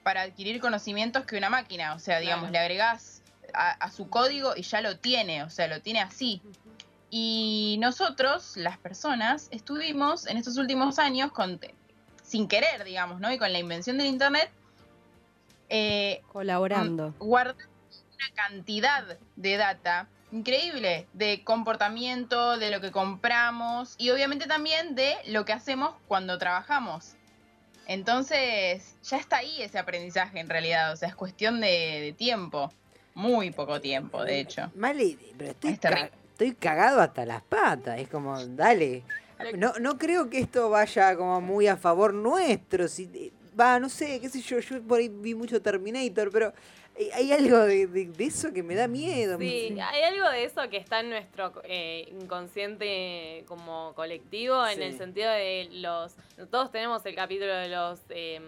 para 0.02 0.22
adquirir 0.22 0.60
conocimientos 0.60 1.26
que 1.26 1.36
una 1.36 1.50
máquina? 1.50 1.94
O 1.94 1.98
sea, 1.98 2.20
digamos, 2.20 2.48
Claro. 2.48 2.52
le 2.52 2.58
agregás 2.58 3.22
a, 3.52 3.72
a 3.72 3.90
su 3.90 4.08
código 4.08 4.54
y 4.56 4.62
ya 4.62 4.80
lo 4.80 4.98
tiene, 4.98 5.42
o 5.42 5.50
sea, 5.50 5.68
lo 5.68 5.82
tiene 5.82 6.00
así. 6.00 6.40
Y 7.10 7.76
nosotros, 7.80 8.56
las 8.56 8.78
personas, 8.78 9.48
estuvimos 9.50 10.26
en 10.26 10.38
estos 10.38 10.56
últimos 10.56 10.98
años 10.98 11.32
con, 11.32 11.60
sin 12.22 12.48
querer, 12.48 12.82
digamos, 12.84 13.20
¿no? 13.20 13.30
Y 13.32 13.38
con 13.38 13.52
la 13.52 13.58
invención 13.58 13.96
del 13.98 14.06
Internet, 14.08 14.50
eh, 15.68 16.22
Colaborando. 16.32 17.14
guardando 17.18 17.62
una 18.14 18.34
cantidad 18.34 19.18
de 19.36 19.56
data 19.56 20.08
increíble 20.32 21.06
de 21.12 21.44
comportamiento, 21.44 22.58
de 22.58 22.70
lo 22.70 22.80
que 22.80 22.90
compramos 22.90 23.94
y 23.98 24.10
obviamente 24.10 24.46
también 24.46 24.94
de 24.94 25.14
lo 25.26 25.44
que 25.44 25.52
hacemos 25.52 25.94
cuando 26.08 26.36
trabajamos. 26.38 27.14
Entonces, 27.86 28.96
ya 29.04 29.16
está 29.18 29.38
ahí 29.38 29.62
ese 29.62 29.78
aprendizaje 29.78 30.40
en 30.40 30.48
realidad, 30.48 30.92
o 30.92 30.96
sea, 30.96 31.08
es 31.08 31.14
cuestión 31.14 31.60
de, 31.60 32.00
de 32.00 32.12
tiempo, 32.12 32.72
muy 33.14 33.50
poco 33.52 33.80
tiempo, 33.80 34.24
de 34.24 34.40
hecho. 34.40 34.70
Male, 34.74 35.16
pero 35.38 35.52
estoy, 35.52 35.76
ca- 35.76 36.10
estoy 36.32 36.54
cagado 36.54 37.00
hasta 37.00 37.24
las 37.24 37.42
patas. 37.42 38.00
Es 38.00 38.08
como, 38.08 38.44
dale. 38.44 39.04
No, 39.56 39.72
no 39.80 39.98
creo 39.98 40.28
que 40.30 40.40
esto 40.40 40.68
vaya 40.70 41.14
como 41.16 41.40
muy 41.40 41.68
a 41.68 41.76
favor 41.76 42.12
nuestro. 42.12 42.88
Si, 42.88 43.32
va, 43.58 43.78
no 43.80 43.88
sé, 43.88 44.20
qué 44.20 44.28
sé 44.28 44.40
yo. 44.40 44.58
Yo 44.60 44.82
por 44.82 44.98
ahí 44.98 45.08
vi 45.08 45.34
mucho 45.34 45.60
Terminator, 45.62 46.30
pero 46.30 46.52
hay, 46.96 47.10
hay 47.12 47.32
algo 47.32 47.58
de, 47.60 47.86
de- 47.86 48.06
de 48.06 48.24
eso 48.24 48.52
que 48.52 48.62
me 48.62 48.74
da 48.74 48.88
miedo. 48.88 49.38
Sí, 49.38 49.76
hay 49.80 50.02
algo 50.02 50.28
de 50.30 50.44
eso 50.44 50.68
que 50.70 50.76
está 50.78 51.00
en 51.00 51.10
nuestro 51.10 51.52
eh, 51.64 52.08
inconsciente 52.20 53.44
como 53.46 53.92
colectivo, 53.94 54.66
en 54.66 54.76
Sí. 54.76 54.82
el 54.82 54.96
sentido 54.98 55.30
de 55.30 55.68
los... 55.72 56.14
Todos 56.50 56.70
tenemos 56.70 57.04
el 57.06 57.14
capítulo 57.14 57.54
de 57.54 57.68
los... 57.68 58.00
eh, 58.10 58.40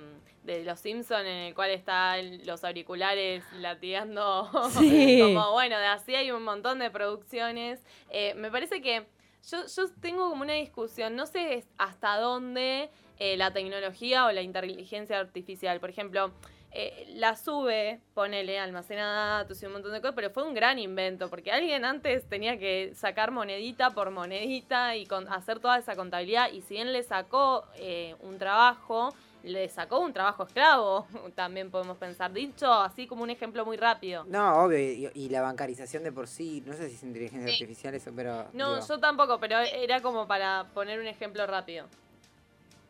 de 0.45 0.65
los 0.65 0.81
Simpson 0.81 1.27
en 1.27 1.49
el 1.49 1.55
cual 1.55 1.71
están 1.73 2.47
los 2.47 2.65
auriculares 2.65 3.45
latigando 3.59 4.49
Sí. 4.79 5.19
como 5.23 5.53
bueno 5.53 5.79
de 5.79 5.85
así 5.87 6.15
hay 6.15 6.31
un 6.31 6.43
montón 6.43 6.79
de 6.79 6.91
producciones 6.91 7.81
Eh, 8.09 8.33
me 8.35 8.51
parece 8.51 8.81
que 8.81 9.05
yo, 9.51 9.59
yo 9.67 9.91
tengo 10.01 10.31
como 10.31 10.43
una 10.43 10.55
discusión 10.55 11.17
no 11.17 11.27
sé 11.27 11.65
hasta 11.77 12.17
dónde 12.19 12.89
eh, 13.19 13.37
la 13.37 13.53
tecnología 13.53 14.27
o 14.27 14.33
la 14.33 14.43
inteligencia 14.43 15.19
artificial 15.19 15.81
por 15.81 15.91
ejemplo 15.91 16.33
eh, 16.71 17.07
la 17.15 17.35
sube, 17.35 17.99
ponele, 18.13 18.59
almacena 18.59 19.39
datos 19.39 19.63
y 19.63 19.67
un 19.67 19.73
montón 19.73 19.91
de 19.93 20.03
cosas, 20.03 20.15
pero 20.15 20.29
fue 20.29 20.43
un 20.43 20.53
gran 20.53 20.79
invento, 20.79 21.31
porque 21.31 21.51
alguien 21.51 21.83
antes 21.87 22.29
tenía 22.29 22.59
que 22.59 22.93
sacar 22.95 23.31
monedita 23.31 23.91
por 23.91 24.11
monedita 24.11 24.95
y 24.95 25.07
con- 25.07 25.27
hacer 25.33 25.61
toda 25.61 25.79
esa 25.79 25.97
contabilidad, 25.97 26.51
y 26.53 26.61
si 26.61 26.75
bien 26.75 26.93
le 26.93 27.03
sacó 27.03 27.65
eh, 27.77 28.17
un 28.21 28.37
trabajo, 28.39 29.15
le 29.45 29.67
sacó 29.71 30.01
un 30.01 30.13
trabajo 30.13 30.43
esclavo, 30.43 31.07
también 31.35 31.71
podemos 31.71 31.97
pensar, 31.97 32.35
dicho 32.35 32.71
así 32.71 33.07
como 33.07 33.23
un 33.23 33.31
ejemplo 33.31 33.65
muy 33.65 33.79
rápido. 33.79 34.25
No, 34.29 34.65
obvio. 34.65 34.79
Y, 34.79 35.11
y 35.15 35.29
la 35.31 35.41
bancarización 35.41 36.03
de 36.05 36.13
por 36.13 36.29
sí. 36.29 36.63
No 36.67 36.75
sé 36.75 36.91
si 36.91 36.97
es 36.97 37.03
inteligencia 37.03 37.49
Sí. 37.49 37.63
artificial 37.63 37.95
eso, 37.95 38.13
pero. 38.15 38.47
No, 38.53 38.75
digo, 38.75 38.87
yo 38.87 39.01
tampoco, 39.01 39.41
pero 39.41 39.59
era 39.61 40.03
como 40.03 40.27
para 40.29 40.67
poner 40.75 41.01
un 41.01 41.07
ejemplo 41.07 41.47
rápido. 41.47 41.87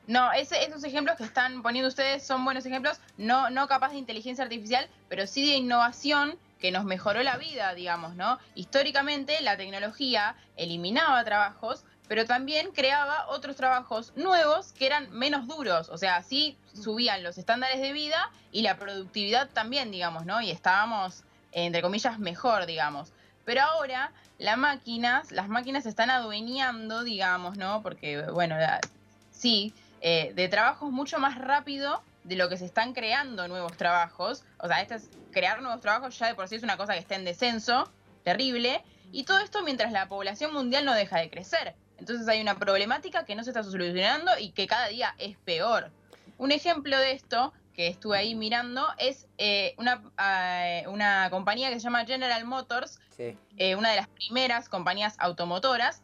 No, 0.08 0.32
esos 0.32 0.84
ejemplos 0.84 1.18
que 1.18 1.24
están 1.24 1.62
poniendo 1.62 1.86
ustedes 1.86 2.26
son 2.26 2.42
buenos 2.42 2.64
ejemplos, 2.64 2.98
no, 3.18 3.50
no 3.50 3.68
capaz 3.68 3.90
de 3.90 3.98
inteligencia 3.98 4.42
artificial, 4.42 4.88
pero 5.10 5.26
sí 5.26 5.46
de 5.46 5.56
innovación 5.56 6.38
que 6.58 6.72
nos 6.72 6.84
mejoró 6.84 7.22
la 7.22 7.36
vida, 7.36 7.74
digamos, 7.74 8.14
¿no? 8.14 8.38
Históricamente 8.54 9.38
la 9.42 9.58
tecnología 9.58 10.34
eliminaba 10.56 11.22
trabajos, 11.24 11.84
pero 12.08 12.24
también 12.24 12.70
creaba 12.72 13.28
otros 13.28 13.56
trabajos 13.56 14.14
nuevos 14.16 14.72
que 14.72 14.86
eran 14.86 15.10
menos 15.10 15.46
duros, 15.46 15.90
o 15.90 15.98
sea, 15.98 16.16
así 16.16 16.56
subían 16.72 17.22
los 17.22 17.36
estándares 17.36 17.78
de 17.82 17.92
vida 17.92 18.30
y 18.50 18.62
la 18.62 18.78
productividad 18.78 19.50
también, 19.50 19.90
digamos, 19.90 20.24
¿no? 20.24 20.40
Y 20.40 20.50
estábamos, 20.50 21.22
entre 21.52 21.82
comillas, 21.82 22.18
mejor, 22.18 22.64
digamos. 22.64 23.12
Pero 23.44 23.60
ahora 23.60 24.10
las 24.38 24.56
máquinas, 24.56 25.32
las 25.32 25.48
máquinas 25.48 25.82
se 25.82 25.90
están 25.90 26.08
adueñando, 26.08 27.04
digamos, 27.04 27.58
¿no? 27.58 27.82
Porque, 27.82 28.22
bueno, 28.22 28.56
sí, 29.30 29.74
eh, 30.00 30.32
de 30.34 30.48
trabajos 30.48 30.90
mucho 30.90 31.18
más 31.18 31.38
rápido 31.38 32.02
de 32.24 32.36
lo 32.36 32.48
que 32.48 32.56
se 32.56 32.66
están 32.66 32.92
creando 32.92 33.48
nuevos 33.48 33.76
trabajos. 33.76 34.44
O 34.58 34.68
sea, 34.68 34.80
este 34.82 34.96
es, 34.96 35.10
crear 35.30 35.62
nuevos 35.62 35.80
trabajos 35.80 36.18
ya 36.18 36.26
de 36.26 36.34
por 36.34 36.48
sí 36.48 36.56
es 36.56 36.62
una 36.62 36.76
cosa 36.76 36.92
que 36.92 36.98
está 36.98 37.14
en 37.14 37.24
descenso, 37.24 37.90
terrible. 38.22 38.82
Y 39.12 39.24
todo 39.24 39.40
esto 39.40 39.62
mientras 39.62 39.92
la 39.92 40.08
población 40.08 40.52
mundial 40.52 40.84
no 40.84 40.94
deja 40.94 41.18
de 41.18 41.30
crecer. 41.30 41.74
Entonces 41.98 42.28
hay 42.28 42.40
una 42.40 42.58
problemática 42.58 43.24
que 43.24 43.34
no 43.34 43.42
se 43.42 43.50
está 43.50 43.62
solucionando 43.62 44.30
y 44.38 44.50
que 44.50 44.66
cada 44.66 44.88
día 44.88 45.14
es 45.18 45.36
peor. 45.38 45.90
Un 46.36 46.52
ejemplo 46.52 46.96
de 46.98 47.12
esto 47.12 47.52
que 47.74 47.88
estuve 47.88 48.18
ahí 48.18 48.34
mirando 48.34 48.86
es 48.98 49.26
eh, 49.38 49.74
una, 49.78 50.02
eh, 50.20 50.84
una 50.88 51.30
compañía 51.30 51.68
que 51.68 51.76
se 51.76 51.80
llama 51.80 52.04
General 52.04 52.44
Motors, 52.44 53.00
eh, 53.18 53.76
una 53.76 53.90
de 53.90 53.96
las 53.96 54.08
primeras 54.08 54.68
compañías 54.68 55.16
automotoras, 55.18 56.02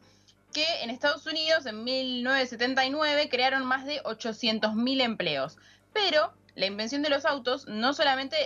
que 0.54 0.64
en 0.82 0.88
Estados 0.88 1.26
Unidos 1.26 1.66
en 1.66 1.84
1979 1.84 3.28
crearon 3.28 3.66
más 3.66 3.84
de 3.84 4.02
800.000 4.04 5.02
empleos. 5.02 5.58
Pero 5.92 6.32
la 6.54 6.66
invención 6.66 7.02
de 7.02 7.11
los 7.11 7.26
autos 7.26 7.66
no 7.66 7.92
solamente 7.92 8.37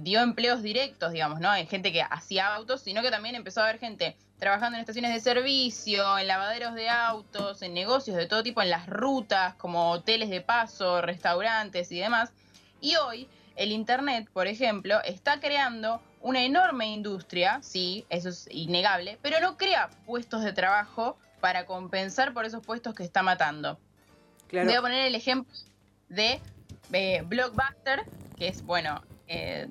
dio 0.00 0.20
empleos 0.20 0.62
directos, 0.62 1.12
digamos, 1.12 1.38
¿no? 1.38 1.50
Hay 1.50 1.66
gente 1.66 1.92
que 1.92 2.02
hacía 2.02 2.52
autos, 2.54 2.80
sino 2.80 3.02
que 3.02 3.10
también 3.10 3.36
empezó 3.36 3.60
a 3.60 3.64
haber 3.64 3.78
gente 3.78 4.16
trabajando 4.38 4.76
en 4.76 4.80
estaciones 4.80 5.14
de 5.14 5.20
servicio, 5.20 6.18
en 6.18 6.26
lavaderos 6.26 6.74
de 6.74 6.88
autos, 6.88 7.62
en 7.62 7.74
negocios 7.74 8.16
de 8.16 8.26
todo 8.26 8.42
tipo, 8.42 8.60
en 8.60 8.70
las 8.70 8.88
rutas, 8.88 9.54
como 9.54 9.92
hoteles 9.92 10.30
de 10.30 10.40
paso, 10.40 11.00
restaurantes 11.00 11.92
y 11.92 12.00
demás. 12.00 12.32
Y 12.80 12.96
hoy 12.96 13.28
el 13.54 13.70
Internet, 13.70 14.28
por 14.32 14.48
ejemplo, 14.48 15.00
está 15.04 15.38
creando 15.38 16.02
una 16.22 16.42
enorme 16.42 16.86
industria, 16.86 17.60
sí, 17.62 18.06
eso 18.08 18.30
es 18.30 18.48
innegable, 18.50 19.18
pero 19.22 19.40
no 19.40 19.56
crea 19.56 19.90
puestos 20.06 20.42
de 20.42 20.52
trabajo 20.52 21.18
para 21.42 21.66
compensar 21.66 22.32
por 22.32 22.44
esos 22.44 22.64
puestos 22.64 22.94
que 22.94 23.02
está 23.02 23.24
matando. 23.24 23.76
Voy 24.52 24.74
a 24.74 24.80
poner 24.80 25.06
el 25.06 25.16
ejemplo 25.16 25.52
de 26.08 26.40
eh, 26.92 27.22
Blockbuster, 27.26 28.04
que 28.38 28.46
es, 28.46 28.62
bueno, 28.62 29.02
eh, 29.26 29.66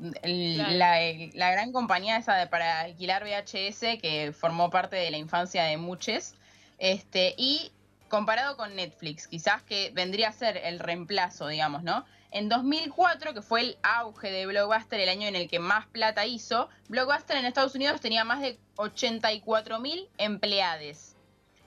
la, 1.34 1.52
gran 1.52 1.72
compañía 1.72 2.18
esa 2.18 2.36
de, 2.36 2.48
para 2.48 2.82
alquilar 2.82 3.24
VHS 3.24 4.02
que 4.02 4.34
formó 4.38 4.70
parte 4.70 4.98
de 4.98 5.12
la 5.12 5.18
infancia 5.18 5.64
de 5.64 5.78
muchos. 5.78 6.34
Este, 6.78 7.36
y 7.38 7.72
comparado 8.10 8.58
con 8.58 8.76
Netflix, 8.76 9.28
quizás 9.28 9.64
que 9.64 9.92
vendría 9.94 10.28
a 10.28 10.34
ser 10.34 10.58
el 10.58 10.78
reemplazo, 10.78 11.48
digamos, 11.48 11.84
¿no? 11.84 12.04
En 12.32 12.50
2004, 12.50 13.34
que 13.34 13.42
fue 13.42 13.62
el 13.62 13.78
auge 13.82 14.30
de 14.30 14.46
Blockbuster, 14.46 15.00
el 15.00 15.08
año 15.08 15.26
en 15.26 15.38
el 15.38 15.48
que 15.48 15.60
más 15.60 15.88
plata 15.88 16.26
hizo, 16.26 16.68
Blockbuster 16.90 17.38
en 17.38 17.46
Estados 17.46 17.76
Unidos 17.76 18.02
tenía 18.02 18.26
más 18.26 18.42
de 18.42 18.60
84 18.76 19.80
mil 19.80 20.10
empleados. 20.18 21.16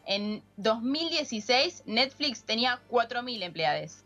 En 0.07 0.43
2016, 0.57 1.85
Netflix 1.87 2.43
tenía 2.43 2.81
4 2.89 3.23
mil 3.23 3.43
empleados 3.43 4.05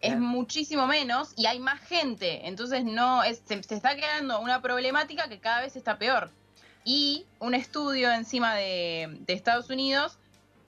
es 0.00 0.18
muchísimo 0.18 0.86
menos 0.86 1.32
y 1.36 1.46
hay 1.46 1.58
más 1.58 1.80
gente. 1.80 2.46
Entonces 2.48 2.84
no 2.84 3.22
es, 3.22 3.42
se, 3.44 3.54
está 3.54 3.94
creando 3.96 4.40
una 4.40 4.62
problemática 4.62 5.28
que 5.28 5.38
cada 5.38 5.60
vez 5.60 5.76
está 5.76 5.98
peor. 5.98 6.30
Y 6.84 7.26
un 7.38 7.54
estudio 7.54 8.10
encima 8.10 8.54
de, 8.54 9.22
Estados 9.26 9.68
Unidos 9.68 10.18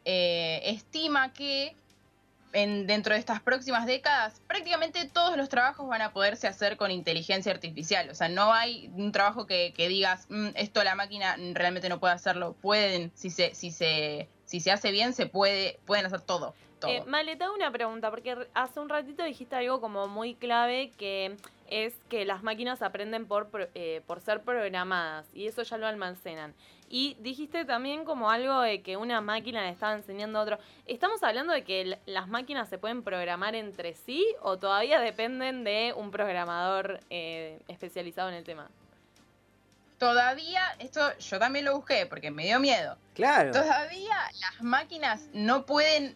eh, 0.04 0.60
estima 0.64 1.32
que 1.32 1.74
en, 2.52 2.86
dentro 2.86 3.14
de 3.14 3.20
estas 3.20 3.40
próximas 3.40 3.86
décadas 3.86 4.40
prácticamente 4.46 5.08
todos 5.08 5.36
los 5.36 5.48
trabajos 5.48 5.88
van 5.88 6.02
a 6.02 6.12
poderse 6.12 6.46
hacer 6.46 6.76
con 6.76 6.90
inteligencia 6.90 7.52
artificial. 7.52 8.10
O 8.10 8.14
sea, 8.14 8.28
no 8.28 8.52
hay 8.52 8.90
un 8.94 9.12
trabajo 9.12 9.46
que, 9.46 9.72
digas, 9.76 10.26
mm, 10.28 10.48
esto 10.54 10.84
la 10.84 10.94
máquina 10.94 11.36
realmente 11.54 11.88
no 11.88 12.00
puede 12.00 12.14
hacerlo. 12.14 12.54
Pueden, 12.60 13.12
si 13.14 13.30
se, 13.30 13.54
si 13.54 13.70
se, 13.70 14.28
si 14.44 14.60
se 14.60 14.70
hace 14.70 14.90
bien, 14.90 15.14
se 15.14 15.26
puede, 15.26 15.80
pueden 15.86 16.06
hacer 16.06 16.20
todo. 16.20 16.54
Eh, 16.88 17.02
Male, 17.06 17.36
te 17.36 17.44
hago 17.44 17.54
una 17.54 17.70
pregunta, 17.70 18.10
porque 18.10 18.36
hace 18.54 18.80
un 18.80 18.88
ratito 18.88 19.22
dijiste 19.22 19.56
algo 19.56 19.80
como 19.80 20.08
muy 20.08 20.34
clave 20.34 20.90
que 20.96 21.36
es 21.68 21.94
que 22.10 22.24
las 22.24 22.42
máquinas 22.42 22.82
aprenden 22.82 23.26
por, 23.26 23.70
eh, 23.74 24.02
por 24.06 24.20
ser 24.20 24.42
programadas 24.42 25.26
y 25.32 25.46
eso 25.46 25.62
ya 25.62 25.78
lo 25.78 25.86
almacenan. 25.86 26.54
Y 26.90 27.16
dijiste 27.20 27.64
también 27.64 28.04
como 28.04 28.30
algo 28.30 28.60
de 28.60 28.82
que 28.82 28.98
una 28.98 29.22
máquina 29.22 29.62
le 29.62 29.70
estaba 29.70 29.94
enseñando 29.94 30.38
a 30.38 30.42
otro. 30.42 30.58
¿Estamos 30.86 31.22
hablando 31.22 31.54
de 31.54 31.64
que 31.64 31.98
las 32.04 32.28
máquinas 32.28 32.68
se 32.68 32.76
pueden 32.76 33.02
programar 33.02 33.54
entre 33.54 33.94
sí 33.94 34.26
o 34.42 34.58
todavía 34.58 35.00
dependen 35.00 35.64
de 35.64 35.94
un 35.96 36.10
programador 36.10 37.00
eh, 37.08 37.58
especializado 37.68 38.28
en 38.28 38.34
el 38.34 38.44
tema? 38.44 38.68
Todavía, 39.96 40.62
esto 40.80 41.16
yo 41.18 41.38
también 41.38 41.64
lo 41.64 41.76
busqué 41.76 42.04
porque 42.04 42.30
me 42.30 42.44
dio 42.44 42.60
miedo. 42.60 42.98
Claro. 43.14 43.52
Todavía 43.52 44.16
las 44.40 44.60
máquinas 44.60 45.22
no 45.32 45.64
pueden 45.64 46.14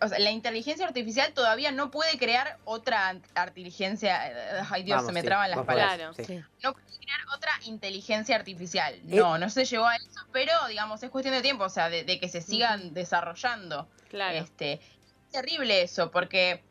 o 0.00 0.08
sea, 0.08 0.18
la 0.18 0.30
inteligencia 0.30 0.86
artificial 0.86 1.32
todavía 1.32 1.70
no 1.70 1.90
puede 1.90 2.18
crear 2.18 2.58
otra 2.64 3.12
inteligencia. 3.12 4.28
Eh, 4.28 4.62
ay 4.68 4.82
Dios, 4.82 5.06
se 5.06 5.12
me 5.12 5.22
traban 5.22 5.50
las 5.50 5.64
palabras. 5.64 6.16
No 6.62 6.72
puede 6.72 6.98
crear 6.98 7.20
otra 7.34 7.52
inteligencia 7.64 8.34
artificial. 8.34 8.94
Eh, 8.94 9.16
no, 9.16 9.38
no 9.38 9.48
se 9.48 9.64
llegó 9.64 9.86
a 9.86 9.96
eso, 9.96 10.20
pero 10.32 10.52
digamos, 10.68 11.02
es 11.02 11.10
cuestión 11.10 11.34
de 11.34 11.42
tiempo, 11.42 11.64
o 11.64 11.68
sea, 11.68 11.88
de, 11.88 12.04
que 12.18 12.28
se 12.28 12.40
sigan 12.40 12.94
desarrollando. 12.94 13.88
Claro. 14.08 14.38
Este, 14.38 14.74
es 14.74 15.32
terrible 15.32 15.82
eso, 15.82 16.10
porque 16.10 16.62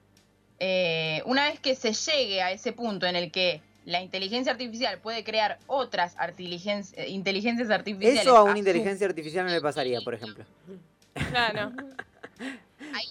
eh, 0.60 1.22
una 1.26 1.46
vez 1.46 1.60
que 1.60 1.76
se 1.76 1.94
llegue 1.94 2.42
a 2.42 2.52
ese 2.52 2.74
punto 2.74 3.06
en 3.06 3.16
el 3.16 3.32
que 3.32 3.62
la 3.86 4.02
inteligencia 4.02 4.52
artificial 4.52 5.00
puede 5.00 5.24
crear 5.24 5.60
otras 5.68 6.18
inteligencias 7.08 7.70
artificiales. 7.70 8.22
Eso 8.22 8.36
a 8.36 8.44
una 8.44 8.58
inteligencia 8.58 9.08
artificial 9.08 9.46
no 9.46 9.52
le 9.52 9.62
pasaría, 9.62 10.02
por 10.02 10.16
ejemplo. 10.16 10.44
Claro. 11.30 11.72
ahí 12.94 13.08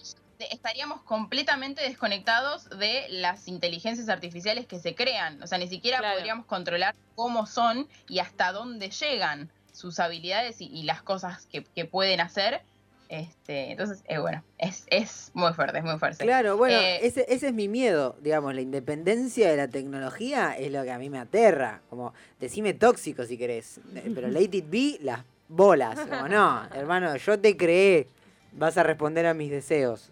estaríamos 0.51 1.01
completamente 1.01 1.81
desconectados 1.81 2.69
de 2.69 3.05
las 3.09 3.47
inteligencias 3.47 4.09
artificiales 4.09 4.65
que 4.65 4.79
se 4.79 4.95
crean. 4.95 5.41
O 5.41 5.47
sea, 5.47 5.57
ni 5.57 5.67
siquiera 5.67 6.01
podríamos 6.13 6.45
controlar 6.45 6.95
cómo 7.15 7.45
son 7.45 7.87
y 8.07 8.19
hasta 8.19 8.51
dónde 8.51 8.89
llegan 8.89 9.49
sus 9.71 9.99
habilidades 9.99 10.57
y, 10.59 10.83
las 10.83 11.01
cosas 11.01 11.47
que, 11.47 11.85
pueden 11.85 12.21
hacer. 12.21 12.61
Este, 13.07 13.71
entonces, 13.71 14.03
eh, 14.07 14.17
bueno, 14.17 14.43
es, 14.57 14.85
es, 14.87 15.31
muy 15.33 15.53
fuerte, 15.53 15.77
es 15.77 15.83
muy 15.83 15.99
fuerte. 15.99 16.23
Claro, 16.23 16.57
bueno, 16.57 16.75
eh, 16.75 17.05
ese, 17.05 17.25
ese 17.29 17.49
es 17.49 17.53
mi 17.53 17.67
miedo, 17.67 18.15
digamos, 18.21 18.55
la 18.55 18.61
independencia 18.61 19.49
de 19.49 19.57
la 19.57 19.67
tecnología 19.67 20.57
es 20.57 20.71
lo 20.71 20.83
que 20.83 20.91
a 20.91 20.97
mí 20.97 21.09
me 21.09 21.19
aterra. 21.19 21.81
Como, 21.89 22.13
decime 22.39 22.73
tóxico 22.73 23.25
si 23.25 23.37
querés, 23.37 23.79
eh, 23.95 24.11
pero 24.13 24.27
it 24.41 24.69
be 24.69 24.97
las 25.01 25.19
bolas. 25.47 25.99
Como, 25.99 26.27
no, 26.27 26.67
hermano, 26.73 27.15
yo 27.17 27.39
te 27.39 27.55
creé 27.55 28.07
vas 28.55 28.77
a 28.77 28.83
responder 28.83 29.25
a 29.25 29.33
mis 29.33 29.51
deseos. 29.51 30.11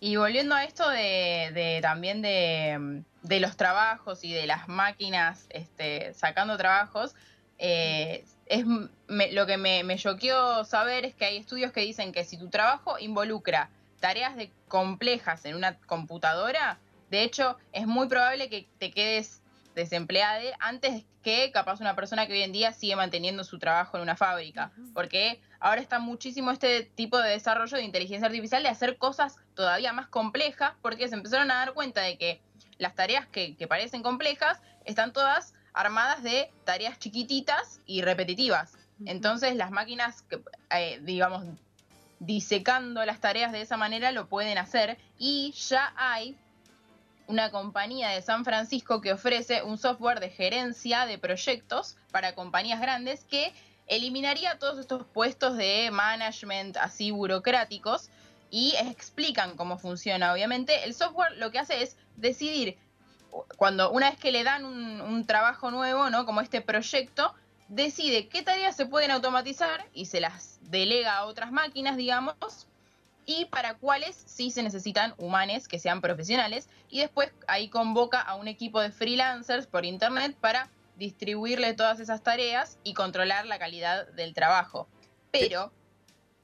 Y 0.00 0.16
volviendo 0.16 0.54
a 0.54 0.64
esto 0.64 0.88
de, 0.90 1.78
también 1.80 2.20
de, 2.20 3.40
los 3.40 3.56
trabajos 3.56 4.22
y 4.24 4.32
de 4.32 4.46
las 4.46 4.68
máquinas 4.68 5.46
este, 5.48 6.12
sacando 6.12 6.58
trabajos, 6.58 7.14
eh, 7.58 8.24
es 8.46 8.66
lo 9.06 9.46
que 9.46 9.56
me, 9.56 9.96
choqueó 9.96 10.64
saber 10.64 11.04
es 11.04 11.14
que 11.14 11.24
hay 11.24 11.36
estudios 11.38 11.72
que 11.72 11.80
dicen 11.80 12.12
que 12.12 12.24
si 12.24 12.36
tu 12.36 12.50
trabajo 12.50 12.98
involucra 12.98 13.70
tareas 14.00 14.36
de 14.36 14.50
complejas 14.68 15.44
en 15.46 15.54
una 15.54 15.78
computadora, 15.78 16.78
de 17.10 17.22
hecho 17.22 17.56
es 17.72 17.86
muy 17.86 18.08
probable 18.08 18.50
que 18.50 18.66
te 18.78 18.90
quedes 18.90 19.40
desempleada 19.74 20.40
antes 20.60 21.04
que 21.22 21.50
capaz 21.52 21.80
una 21.80 21.96
persona 21.96 22.26
que 22.26 22.34
hoy 22.34 22.42
en 22.42 22.52
día 22.52 22.72
sigue 22.72 22.96
manteniendo 22.96 23.44
su 23.44 23.58
trabajo 23.58 23.96
en 23.96 24.02
una 24.02 24.16
fábrica. 24.16 24.72
Porque 24.92 25.40
ahora 25.58 25.80
está 25.80 25.98
muchísimo 25.98 26.50
este 26.50 26.82
tipo 26.82 27.18
de 27.18 27.30
desarrollo 27.30 27.76
de 27.76 27.82
inteligencia 27.82 28.26
artificial 28.26 28.62
de 28.62 28.68
hacer 28.68 28.98
cosas 28.98 29.36
todavía 29.54 29.92
más 29.92 30.08
complejas 30.08 30.72
porque 30.82 31.08
se 31.08 31.14
empezaron 31.14 31.50
a 31.50 31.54
dar 31.54 31.72
cuenta 31.72 32.02
de 32.02 32.18
que 32.18 32.40
las 32.78 32.94
tareas 32.94 33.26
que, 33.26 33.56
parecen 33.68 34.02
complejas 34.02 34.60
están 34.84 35.12
todas 35.12 35.54
armadas 35.72 36.22
de 36.22 36.50
tareas 36.64 36.98
chiquititas 36.98 37.80
y 37.86 38.02
repetitivas. 38.02 38.76
Entonces 39.06 39.56
las 39.56 39.70
máquinas, 39.70 40.24
eh, 40.70 41.00
digamos, 41.02 41.44
disecando 42.20 43.04
las 43.04 43.20
tareas 43.20 43.52
de 43.52 43.62
esa 43.62 43.76
manera 43.76 44.12
lo 44.12 44.28
pueden 44.28 44.58
hacer 44.58 44.98
y 45.18 45.52
ya 45.52 45.92
hay 45.96 46.36
una 47.26 47.50
compañía 47.50 48.10
de 48.10 48.22
San 48.22 48.44
Francisco 48.44 49.00
que 49.00 49.12
ofrece 49.12 49.62
un 49.62 49.78
software 49.78 50.20
de 50.20 50.30
gerencia 50.30 51.06
de 51.06 51.18
proyectos 51.18 51.96
para 52.10 52.34
compañías 52.34 52.80
grandes 52.80 53.24
que 53.24 53.52
eliminaría 53.86 54.58
todos 54.58 54.78
estos 54.78 55.04
puestos 55.06 55.56
de 55.56 55.90
management 55.90 56.76
así 56.76 57.10
burocráticos 57.10 58.10
y 58.50 58.74
explican 58.76 59.56
cómo 59.56 59.78
funciona. 59.78 60.32
Obviamente, 60.32 60.84
el 60.84 60.94
software 60.94 61.36
lo 61.38 61.50
que 61.50 61.58
hace 61.58 61.82
es 61.82 61.96
decidir, 62.16 62.78
cuando 63.56 63.90
una 63.90 64.10
vez 64.10 64.18
que 64.18 64.32
le 64.32 64.44
dan 64.44 64.64
un, 64.64 65.26
trabajo 65.26 65.70
nuevo, 65.70 66.08
¿no? 66.10 66.24
Como 66.24 66.40
este 66.40 66.60
proyecto, 66.60 67.34
decide 67.68 68.28
qué 68.28 68.42
tareas 68.42 68.76
se 68.76 68.86
pueden 68.86 69.10
automatizar 69.10 69.86
y 69.92 70.06
se 70.06 70.20
las 70.20 70.58
delega 70.62 71.16
a 71.16 71.24
otras 71.24 71.50
máquinas, 71.50 71.96
digamos, 71.96 72.68
y 73.26 73.46
para 73.46 73.74
cuáles 73.74 74.22
sí 74.26 74.50
se 74.50 74.62
necesitan 74.62 75.14
humanos 75.18 75.68
que 75.68 75.78
sean 75.78 76.00
profesionales, 76.00 76.68
y 76.88 77.00
después 77.00 77.30
ahí 77.46 77.68
convoca 77.68 78.20
a 78.20 78.34
un 78.34 78.48
equipo 78.48 78.80
de 78.80 78.90
freelancers 78.90 79.66
por 79.66 79.84
internet 79.84 80.36
para 80.40 80.68
distribuirle 80.96 81.74
todas 81.74 82.00
esas 82.00 82.22
tareas 82.22 82.78
y 82.84 82.94
controlar 82.94 83.46
la 83.46 83.58
calidad 83.58 84.06
del 84.08 84.34
trabajo. 84.34 84.86
Pero, 85.30 85.72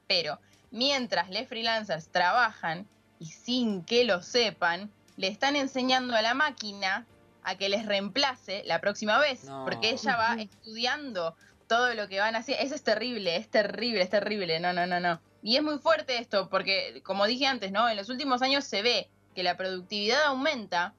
pero, 0.08 0.40
mientras 0.70 1.30
los 1.30 1.46
freelancers 1.46 2.08
trabajan 2.08 2.86
y 3.18 3.26
sin 3.26 3.84
que 3.84 4.04
lo 4.04 4.22
sepan, 4.22 4.90
le 5.16 5.28
están 5.28 5.54
enseñando 5.54 6.16
a 6.16 6.22
la 6.22 6.34
máquina 6.34 7.06
a 7.42 7.54
que 7.56 7.68
les 7.68 7.86
reemplace 7.86 8.62
la 8.66 8.80
próxima 8.80 9.18
vez, 9.18 9.44
No. 9.44 9.64
porque 9.64 9.90
ella 9.90 10.16
va 10.16 10.34
estudiando 10.34 11.36
todo 11.70 11.94
lo 11.94 12.08
que 12.08 12.18
van 12.18 12.34
hacer. 12.34 12.56
Eso 12.58 12.74
es 12.74 12.82
terrible, 12.82 13.36
es 13.36 13.48
terrible, 13.48 14.02
es 14.02 14.10
terrible. 14.10 14.58
No, 14.58 14.72
no, 14.72 14.88
no, 14.88 14.98
no. 14.98 15.20
Y 15.40 15.56
es 15.56 15.62
muy 15.62 15.78
fuerte 15.78 16.18
esto, 16.18 16.48
porque 16.50 17.00
como 17.04 17.26
dije 17.26 17.46
antes, 17.46 17.70
¿no? 17.70 17.88
En 17.88 17.96
los 17.96 18.08
últimos 18.08 18.42
años 18.42 18.64
se 18.64 18.82
ve 18.82 19.08
que 19.36 19.44
la 19.44 19.56
productividad 19.56 20.24
aumenta, 20.24 20.94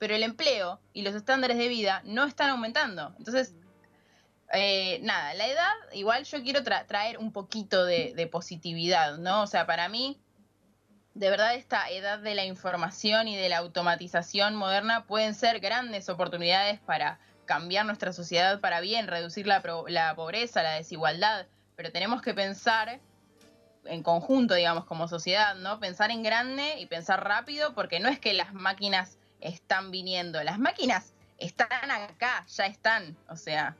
pero 0.00 0.16
el 0.16 0.24
empleo 0.24 0.80
y 0.92 1.02
los 1.02 1.14
estándares 1.14 1.56
de 1.56 1.68
vida 1.68 2.02
no 2.04 2.24
están 2.24 2.50
aumentando. 2.50 3.14
Entonces, 3.16 3.54
eh, 4.52 4.98
nada, 5.02 5.34
la 5.34 5.46
edad, 5.46 5.72
igual 5.92 6.24
yo 6.24 6.42
quiero 6.42 6.62
tra- 6.62 6.84
traer 6.88 7.18
un 7.18 7.32
poquito 7.32 7.84
de, 7.84 8.12
de 8.16 8.26
positividad, 8.26 9.18
¿no? 9.18 9.42
O 9.42 9.46
sea, 9.46 9.66
para 9.66 9.88
mí, 9.88 10.20
de 11.14 11.30
verdad, 11.30 11.54
esta 11.54 11.88
edad 11.90 12.18
de 12.18 12.34
la 12.34 12.44
información 12.44 13.28
y 13.28 13.36
de 13.36 13.48
la 13.48 13.58
automatización 13.58 14.56
moderna 14.56 15.06
pueden 15.06 15.36
ser 15.36 15.60
grandes 15.60 16.08
oportunidades 16.08 16.80
para 16.80 17.20
cambiar 17.48 17.86
nuestra 17.86 18.12
sociedad 18.12 18.60
para 18.60 18.80
bien, 18.80 19.08
reducir 19.08 19.46
la, 19.46 19.62
la 19.88 20.14
pobreza, 20.14 20.62
la 20.62 20.74
desigualdad, 20.74 21.46
pero 21.76 21.90
tenemos 21.90 22.20
que 22.20 22.34
pensar 22.34 23.00
en 23.86 24.02
conjunto, 24.02 24.54
digamos, 24.54 24.84
como 24.84 25.08
sociedad, 25.08 25.54
¿no? 25.56 25.80
Pensar 25.80 26.10
en 26.10 26.22
grande 26.22 26.78
y 26.78 26.84
pensar 26.84 27.24
rápido, 27.24 27.74
porque 27.74 28.00
no 28.00 28.10
es 28.10 28.20
que 28.20 28.34
las 28.34 28.52
máquinas 28.52 29.16
están 29.40 29.90
viniendo, 29.90 30.44
las 30.44 30.58
máquinas 30.58 31.14
están 31.38 31.90
acá, 31.90 32.44
ya 32.48 32.66
están, 32.66 33.16
o 33.28 33.36
sea, 33.36 33.74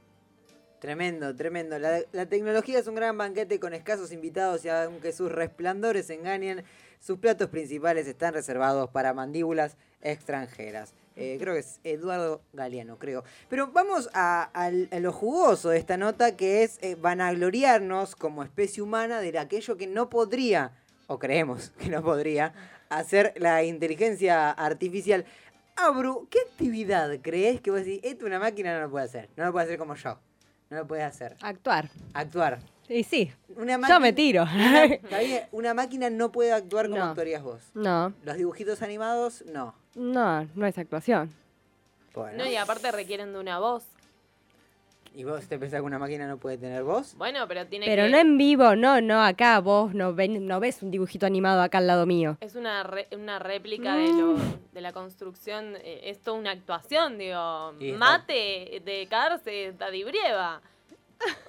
Tremendo, 0.80 1.34
tremendo. 1.34 1.76
La, 1.80 2.02
la 2.12 2.26
tecnología 2.26 2.78
es 2.78 2.87
un 2.87 2.94
gran 2.94 3.18
banquete 3.18 3.58
con 3.58 3.75
escasos 3.75 4.12
invitados 4.12 4.64
y 4.64 4.68
aunque 4.68 5.12
sus 5.12 5.30
resplandores 5.30 6.08
engañen, 6.08 6.64
sus 7.00 7.18
platos 7.18 7.48
principales 7.50 8.06
están 8.06 8.32
reservados 8.32 8.88
para 8.90 9.12
mandíbulas 9.12 9.76
extranjeras. 10.02 10.94
Eh, 11.20 11.37
creo 11.40 11.54
que 11.54 11.60
es 11.60 11.80
Eduardo 11.82 12.42
Galeano, 12.52 12.96
creo. 12.96 13.25
Pero 13.48 13.72
vamos 13.72 14.08
a, 14.14 14.70
lo 15.00 15.12
jugoso 15.12 15.70
de 15.70 15.78
esta 15.78 15.96
nota, 15.96 16.37
que 16.37 16.62
es 16.62 16.78
eh, 16.80 16.94
vanagloriarnos 16.94 18.14
como 18.14 18.44
especie 18.44 18.84
humana 18.84 19.20
de 19.20 19.37
aquello 19.37 19.76
que 19.76 19.88
no 19.88 20.08
podría, 20.08 20.70
o 21.08 21.18
creemos 21.18 21.70
que 21.78 21.88
no 21.88 22.02
podría, 22.02 22.54
hacer 22.88 23.34
la 23.37 23.64
inteligencia 23.64 24.50
artificial. 24.52 25.25
Abru, 25.75 26.28
¿qué 26.30 26.38
actividad 26.50 27.10
crees 27.20 27.60
que 27.60 27.70
vos 27.72 27.84
decís, 27.84 28.00
esto 28.04 28.25
una 28.25 28.38
máquina 28.38 28.75
no 28.75 28.80
lo 28.87 28.90
puede 28.90 29.06
hacer? 29.06 29.28
No 29.37 29.44
lo 29.44 29.52
puede 29.52 29.66
hacer 29.66 29.78
como 29.78 29.96
yo. 29.96 30.18
No 30.70 30.76
lo 30.78 30.87
puede 30.87 31.02
hacer. 31.02 31.37
Actuar. 31.40 31.88
Actuar. 32.14 32.58
Y 32.88 33.04
sí, 33.04 33.30
Una 33.56 33.72
yo 33.75 33.78
máquina, 33.80 33.98
me 34.00 34.12
tiro. 34.12 34.44
Una 35.52 35.75
máquina 35.75 36.08
no 36.10 36.32
puede 36.32 36.52
actuar 36.52 36.87
como 36.88 36.98
No. 36.98 37.04
actuarías 37.10 37.42
vos. 37.42 37.62
no, 37.75 38.14
Los 38.25 38.37
dibujitos 38.37 38.80
animados, 38.82 39.44
no. 39.46 39.75
no, 39.94 40.44
no 40.54 40.66
es 40.66 40.78
actuación. 40.78 41.34
Bueno. 42.14 42.38
No, 42.44 42.46
y 42.50 42.56
aparte 42.56 42.90
requieren 42.90 43.32
de 43.32 43.38
una 43.40 43.58
voz. 43.58 43.84
¿Y 45.18 45.25
vos 45.25 45.48
te 45.48 45.58
pensás 45.58 45.80
que 45.80 45.84
una 45.84 45.98
máquina 45.98 46.28
no 46.28 46.37
puede 46.38 46.58
tener 46.58 46.84
voz? 46.84 47.16
Bueno, 47.16 47.48
pero 47.48 47.66
tiene 47.66 47.87
Pero 47.87 48.04
que... 48.04 48.08
no 48.10 48.18
en 48.18 48.38
vivo, 48.38 48.76
no, 48.76 49.00
no 49.00 49.20
acá. 49.20 49.58
Vos 49.58 49.92
no, 49.92 50.14
ven- 50.14 50.46
no 50.46 50.60
ves 50.60 50.80
un 50.80 50.92
dibujito 50.92 51.26
animado 51.26 51.60
acá 51.60 51.78
al 51.78 51.88
lado 51.88 52.06
mío. 52.06 52.37
Es 52.40 52.54
una, 52.54 52.84
re- 52.84 53.08
una 53.10 53.40
réplica 53.40 53.96
de, 53.96 54.06
lo, 54.12 54.37
de 54.72 54.80
la 54.80 54.92
construcción, 54.92 55.75
eh, 55.82 56.02
es 56.04 56.20
toda 56.22 56.38
una 56.38 56.52
actuación, 56.52 57.18
digo, 57.18 57.72
mate 57.96 58.81
de 58.85 59.09
Carce, 59.11 59.72
Daddy 59.76 60.04
Brieva. 60.04 60.62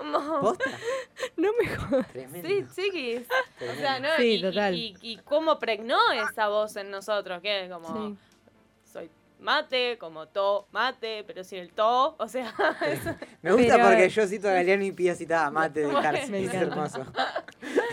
Mo- 0.04 0.40
¿Posta? 0.42 0.64
No 1.38 1.50
me 1.62 1.68
jodas. 1.70 2.08
Tremendo. 2.12 2.48
Sí, 2.50 2.66
chiquis. 2.76 3.28
O 3.62 3.76
sea, 3.80 4.00
¿no? 4.00 4.08
Sí, 4.18 4.24
y, 4.24 4.34
y- 4.38 4.42
total. 4.42 4.74
Y, 4.76 4.96
y 5.02 5.18
cómo 5.18 5.60
pregnó 5.60 6.00
esa 6.28 6.48
voz 6.48 6.76
en 6.76 6.90
nosotros, 6.90 7.40
que 7.44 7.66
es 7.66 7.72
como, 7.72 8.08
Sí. 8.10 8.18
Mate, 9.40 9.98
como 9.98 10.28
to, 10.28 10.68
mate, 10.72 11.24
pero 11.26 11.44
sin 11.44 11.60
el 11.60 11.72
to, 11.72 12.16
o 12.18 12.28
sea, 12.28 12.54
Me 13.42 13.52
gusta 13.54 13.74
Pero- 13.76 13.88
porque 13.88 14.10
yo 14.10 14.28
cito 14.28 14.48
a 14.50 14.54
Galeano 14.54 14.84
y 14.84 14.92
Pía 14.92 15.16
citaba 15.16 15.50
mate 15.52 15.82
de. 15.82 16.28
Me 16.30 16.44
Es 16.46 16.54
hermoso. 16.54 17.06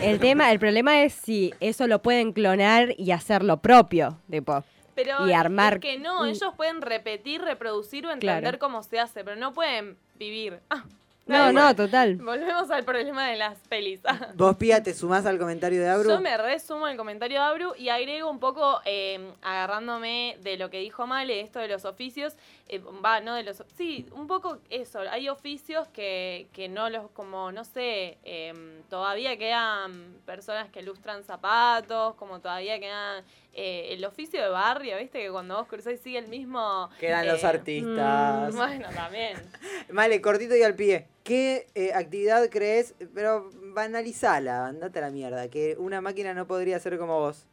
El 0.01 0.19
tema, 0.19 0.51
el 0.51 0.59
problema 0.59 1.01
es 1.03 1.13
si 1.13 1.53
eso 1.59 1.87
lo 1.87 2.01
pueden 2.01 2.33
clonar 2.33 2.93
y 2.97 3.11
hacer 3.11 3.43
lo 3.43 3.57
propio. 3.57 4.17
Tipo, 4.29 4.63
pero 4.95 5.27
Y 5.27 5.31
armar- 5.33 5.75
es 5.75 5.79
que 5.79 5.97
no, 5.99 6.25
ellos 6.25 6.53
pueden 6.55 6.81
repetir, 6.81 7.41
reproducir 7.41 8.05
o 8.07 8.11
entender 8.11 8.41
Claro. 8.41 8.59
cómo 8.59 8.83
se 8.83 8.99
hace, 8.99 9.23
pero 9.23 9.35
no 9.35 9.53
pueden 9.53 9.97
vivir. 10.15 10.59
Ah, 10.69 10.83
no, 11.27 11.51
no, 11.51 11.75
total. 11.75 12.15
Volvemos 12.15 12.69
al 12.71 12.83
problema 12.83 13.27
de 13.27 13.37
las 13.37 13.57
pelis. 13.67 14.01
Vos, 14.35 14.55
Pía, 14.57 14.81
te 14.81 14.93
sumás 14.93 15.25
al 15.25 15.37
comentario 15.37 15.81
de 15.81 15.89
Abru. 15.89 16.09
Yo 16.09 16.21
me 16.21 16.37
resumo 16.37 16.87
el 16.87 16.97
comentario 16.97 17.39
de 17.39 17.45
Abru 17.45 17.73
y 17.77 17.89
agrego 17.89 18.29
un 18.29 18.39
poco, 18.39 18.81
eh, 18.85 19.33
agarrándome 19.41 20.37
de 20.41 20.57
lo 20.57 20.69
que 20.69 20.79
dijo 20.79 21.07
Male, 21.07 21.41
esto 21.41 21.59
de 21.59 21.67
los 21.67 21.85
oficios, 21.85 22.35
eh, 22.67 22.79
va, 23.03 23.21
no 23.21 23.35
de 23.35 23.43
los... 23.43 23.63
Sí, 23.77 24.07
un 24.13 24.27
poco 24.27 24.59
eso, 24.69 24.99
hay 24.99 25.29
oficios 25.29 25.87
que, 25.89 26.47
que 26.53 26.69
no 26.69 26.89
los, 26.89 27.09
como, 27.11 27.51
no 27.51 27.63
sé, 27.63 28.17
eh, 28.23 28.81
todavía 28.89 29.37
quedan 29.37 30.15
personas 30.25 30.69
que 30.69 30.81
lustran 30.81 31.23
zapatos, 31.23 32.15
como 32.15 32.39
todavía 32.39 32.79
quedan 32.79 33.23
eh, 33.57 33.93
el 33.93 34.05
oficio 34.05 34.41
de 34.41 34.49
barrio, 34.49 34.97
viste, 34.97 35.19
que 35.19 35.31
cuando 35.31 35.57
vos 35.57 35.67
cruzás 35.67 35.99
sigue 35.99 36.19
el 36.19 36.27
mismo... 36.27 36.89
Quedan 36.99 37.27
los 37.27 37.43
eh, 37.43 37.47
artistas. 37.47 38.55
Bueno, 38.55 38.87
también. 38.93 39.35
Vale, 39.91 40.21
cortito 40.21 40.55
y 40.55 40.61
al 40.61 40.75
pie. 40.75 41.07
¿Qué 41.23 41.67
eh, 41.73 41.91
actividad 41.93 42.47
crees? 42.49 42.93
Pero 43.15 43.49
banalizala, 43.73 44.67
andate 44.67 44.99
a 44.99 45.01
la 45.01 45.09
mierda. 45.09 45.49
Que 45.49 45.75
una 45.79 46.01
máquina 46.01 46.35
no 46.35 46.45
podría 46.45 46.79
ser 46.79 46.99
como 46.99 47.19
vos. 47.19 47.47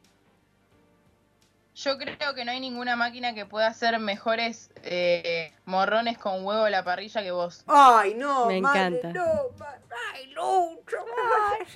Yo 1.75 1.99
creo 1.99 2.35
que 2.35 2.45
no 2.45 2.53
hay 2.53 2.61
ninguna 2.61 2.95
máquina 2.97 3.35
que 3.35 3.47
pueda 3.47 3.67
hacer 3.67 3.99
mejores 3.99 4.71
eh, 4.83 5.53
morrones 5.65 6.19
con 6.19 6.45
huevo 6.45 6.65
a 6.65 6.71
la 6.71 6.85
parrilla 6.85 7.23
que 7.23 7.33
vos. 7.33 7.65
Ay, 7.67 8.15
no, 8.15 8.47
Me 8.47 8.61
Male, 8.61 8.99
encanta. 8.99 9.13
no, 9.13 9.51
ma- 9.59 9.79
ay, 10.13 10.27
Lucho, 10.27 10.99
ay, 11.41 11.67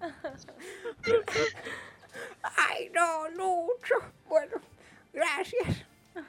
ay, 2.56 2.90
no, 2.94 3.28
Lucho. 3.30 3.94
Bueno, 4.28 4.56
gracias. 5.12 5.84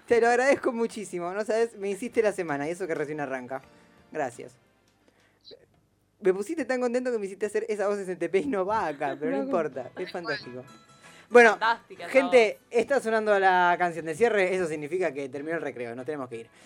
Te 0.05 0.21
lo 0.21 0.27
agradezco 0.27 0.71
muchísimo. 0.71 1.33
No 1.33 1.43
sabes, 1.45 1.75
me 1.77 1.89
hiciste 1.89 2.21
la 2.21 2.31
semana 2.31 2.67
y 2.67 2.71
eso 2.71 2.87
que 2.87 2.95
recién 2.95 3.19
arranca. 3.19 3.61
Gracias. 4.11 4.53
Me 6.19 6.33
pusiste 6.33 6.65
tan 6.65 6.81
contento 6.81 7.11
que 7.11 7.19
me 7.19 7.25
hiciste 7.27 7.45
hacer 7.45 7.65
esa 7.69 7.87
voz 7.87 7.99
STP 7.99 8.35
y 8.35 8.45
no 8.47 8.65
va 8.65 8.87
acá, 8.87 9.15
pero 9.19 9.37
no 9.37 9.43
importa, 9.43 9.91
es 9.97 10.11
fantástico. 10.11 10.63
Bueno, 11.29 11.51
Fantástica 11.51 12.09
Gente, 12.09 12.59
está 12.71 12.99
sonando 12.99 13.37
la 13.37 13.75
canción 13.77 14.05
de 14.05 14.15
cierre, 14.15 14.55
eso 14.55 14.65
significa 14.65 15.11
que 15.11 15.29
terminó 15.29 15.57
el 15.57 15.61
recreo, 15.61 15.93
nos 15.95 16.05
tenemos 16.05 16.29
que 16.29 16.37
ir. 16.37 16.49